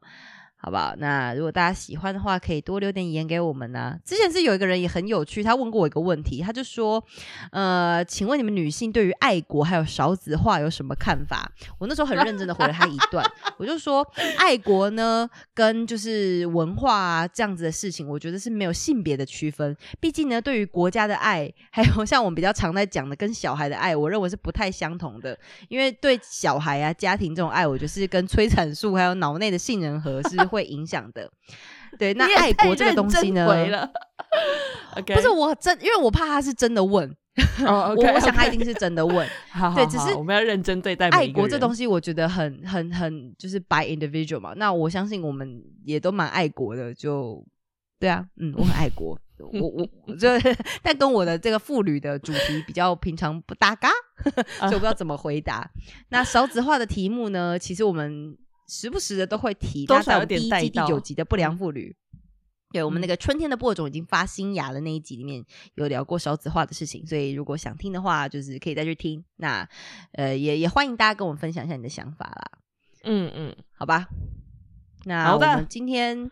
[0.63, 0.95] 好不好？
[0.99, 7.03] 那如果大家喜欢的话，可以多留点言给我们呢、之前是有一个人也很有趣，他问过我一个问题，他就说
[7.51, 13.25] ：“呃，请问你们女性对于爱国还有少子化有什么看法？”我那时候很认真的回了他一段，
[13.57, 14.07] 我就说：
[14.39, 19.75] 爱国呢，跟就是文化啊这样子的事情，我觉得是没有性别的区分。
[19.99, 25.39] 毕竟呢，对于国家的爱，还有像我们比较常在讲的跟小孩的爱，我认为是不太相同的。
[25.69, 31.30] 因为对小孩啊、家庭这种爱，我觉得是跟催产素还有脑内的杏仁核是会影响的。
[31.98, 33.46] 对，那爱国这个东西呢？
[35.07, 37.09] 不是我真，因为我怕他是真的问，
[37.66, 39.28] 哦我想他一定是真的问。
[39.51, 41.78] 好好对只是我们要认真对待爱国这东西。
[41.78, 44.53] 西，我觉得很很很就是 by individual 嘛。
[44.57, 47.44] 那我相信我们也都蛮爱国的，就
[47.98, 49.18] 对啊，嗯，我很爱国。
[49.53, 50.28] 我我我就，
[50.82, 53.88] 但跟我的这个妇女的主题比较平常不搭嘎，
[54.59, 55.66] 所以我不知道怎么回答。
[56.11, 58.36] 那少子化的题目呢，其实我们
[58.71, 61.95] 时不时的都会提，多那在第一季第九集的不良妇女。
[62.73, 65.45] 对我们那嗯个春天的播种已经发新芽的那一集里面
[65.75, 69.25] 有聊过少子化的事情，所以如果想听的话，就是可以再去听。
[69.39, 69.68] 那
[70.12, 72.59] 呃，也也欢迎大家跟我们分享一下你的想法啦，
[73.03, 74.07] 嗯嗯，好吧？
[75.05, 76.31] 那我们今天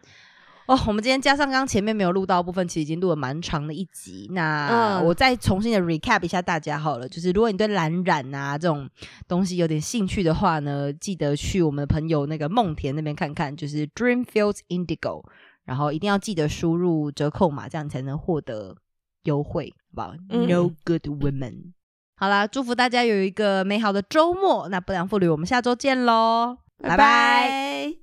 [0.69, 4.29] 哦，我们今天加上刚刚前面没有录到的部分，其实已经录了蛮长的一集。
[4.33, 8.87] 那嗯我再重新的 recap 一下大家好了，就是如果你对蓝染啊这种
[9.27, 15.25] 东西有点兴趣的话呢，记得去我们的朋友那个梦田那边看看，就是 Dreamfields Indigo，
[15.65, 18.77] 然后一定要记得输入折扣码，这样才能获得
[19.23, 21.73] 优惠，好不好、嗯 n o good women。
[22.17, 24.69] 好啦，祝福大家有一个美好的周末。
[24.69, 27.95] 那不良妇女，我们下周见喽，拜拜拜。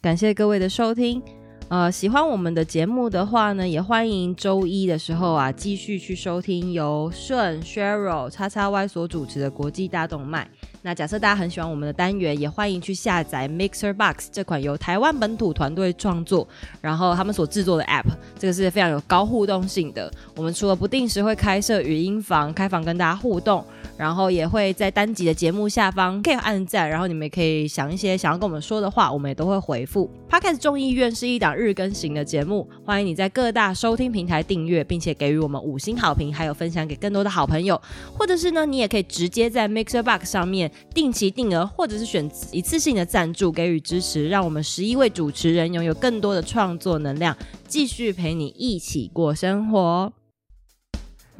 [0.00, 1.22] 感谢各位的收听。
[1.70, 10.48] 呃，喜欢我们的节目的话呢，也欢迎周一的时候啊，继续去收听由顺、Cheryl、叉叉 Y 所主持的国际大动脉。
[10.82, 16.46] 那假设大家很喜欢我们的单元，也欢迎去下载 Mixer Box 这款由台湾本土团队创作，
[16.80, 18.06] 然后他们所制作的 App，
[18.38, 20.10] 这个是非常有高互动性的。
[20.36, 23.64] 我们除了不定时会开设语音房，开房跟大家互动，
[23.96, 30.08] 然后也会在单集的节目下方可以按赞，然后你们也可以想一些想要跟我们说的话，我们也都会回复。
[30.30, 37.80] Podcast 众议院是一档日更型的节目，欢迎你在各大收听平台订阅，并且给予我们五星好评，还有分享给更多的好朋友，
[38.16, 50.12] 或者是呢，你也可以直接在 Mixer Box 上面定期定额，或者是选一次性的赞助，给予支持，让我们十一位主持人拥有更多的创作能量，继续陪你一起过生活。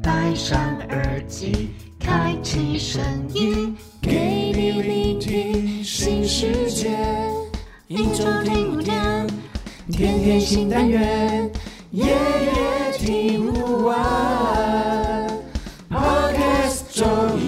[0.02, 3.02] 戴上耳机，开启声
[3.34, 6.96] 音，给你聆听新世界。
[7.88, 9.26] 一周听五天，
[9.90, 11.50] 天天新单元，
[11.90, 15.26] 夜夜听不完。
[15.90, 17.47] Podcast Joy。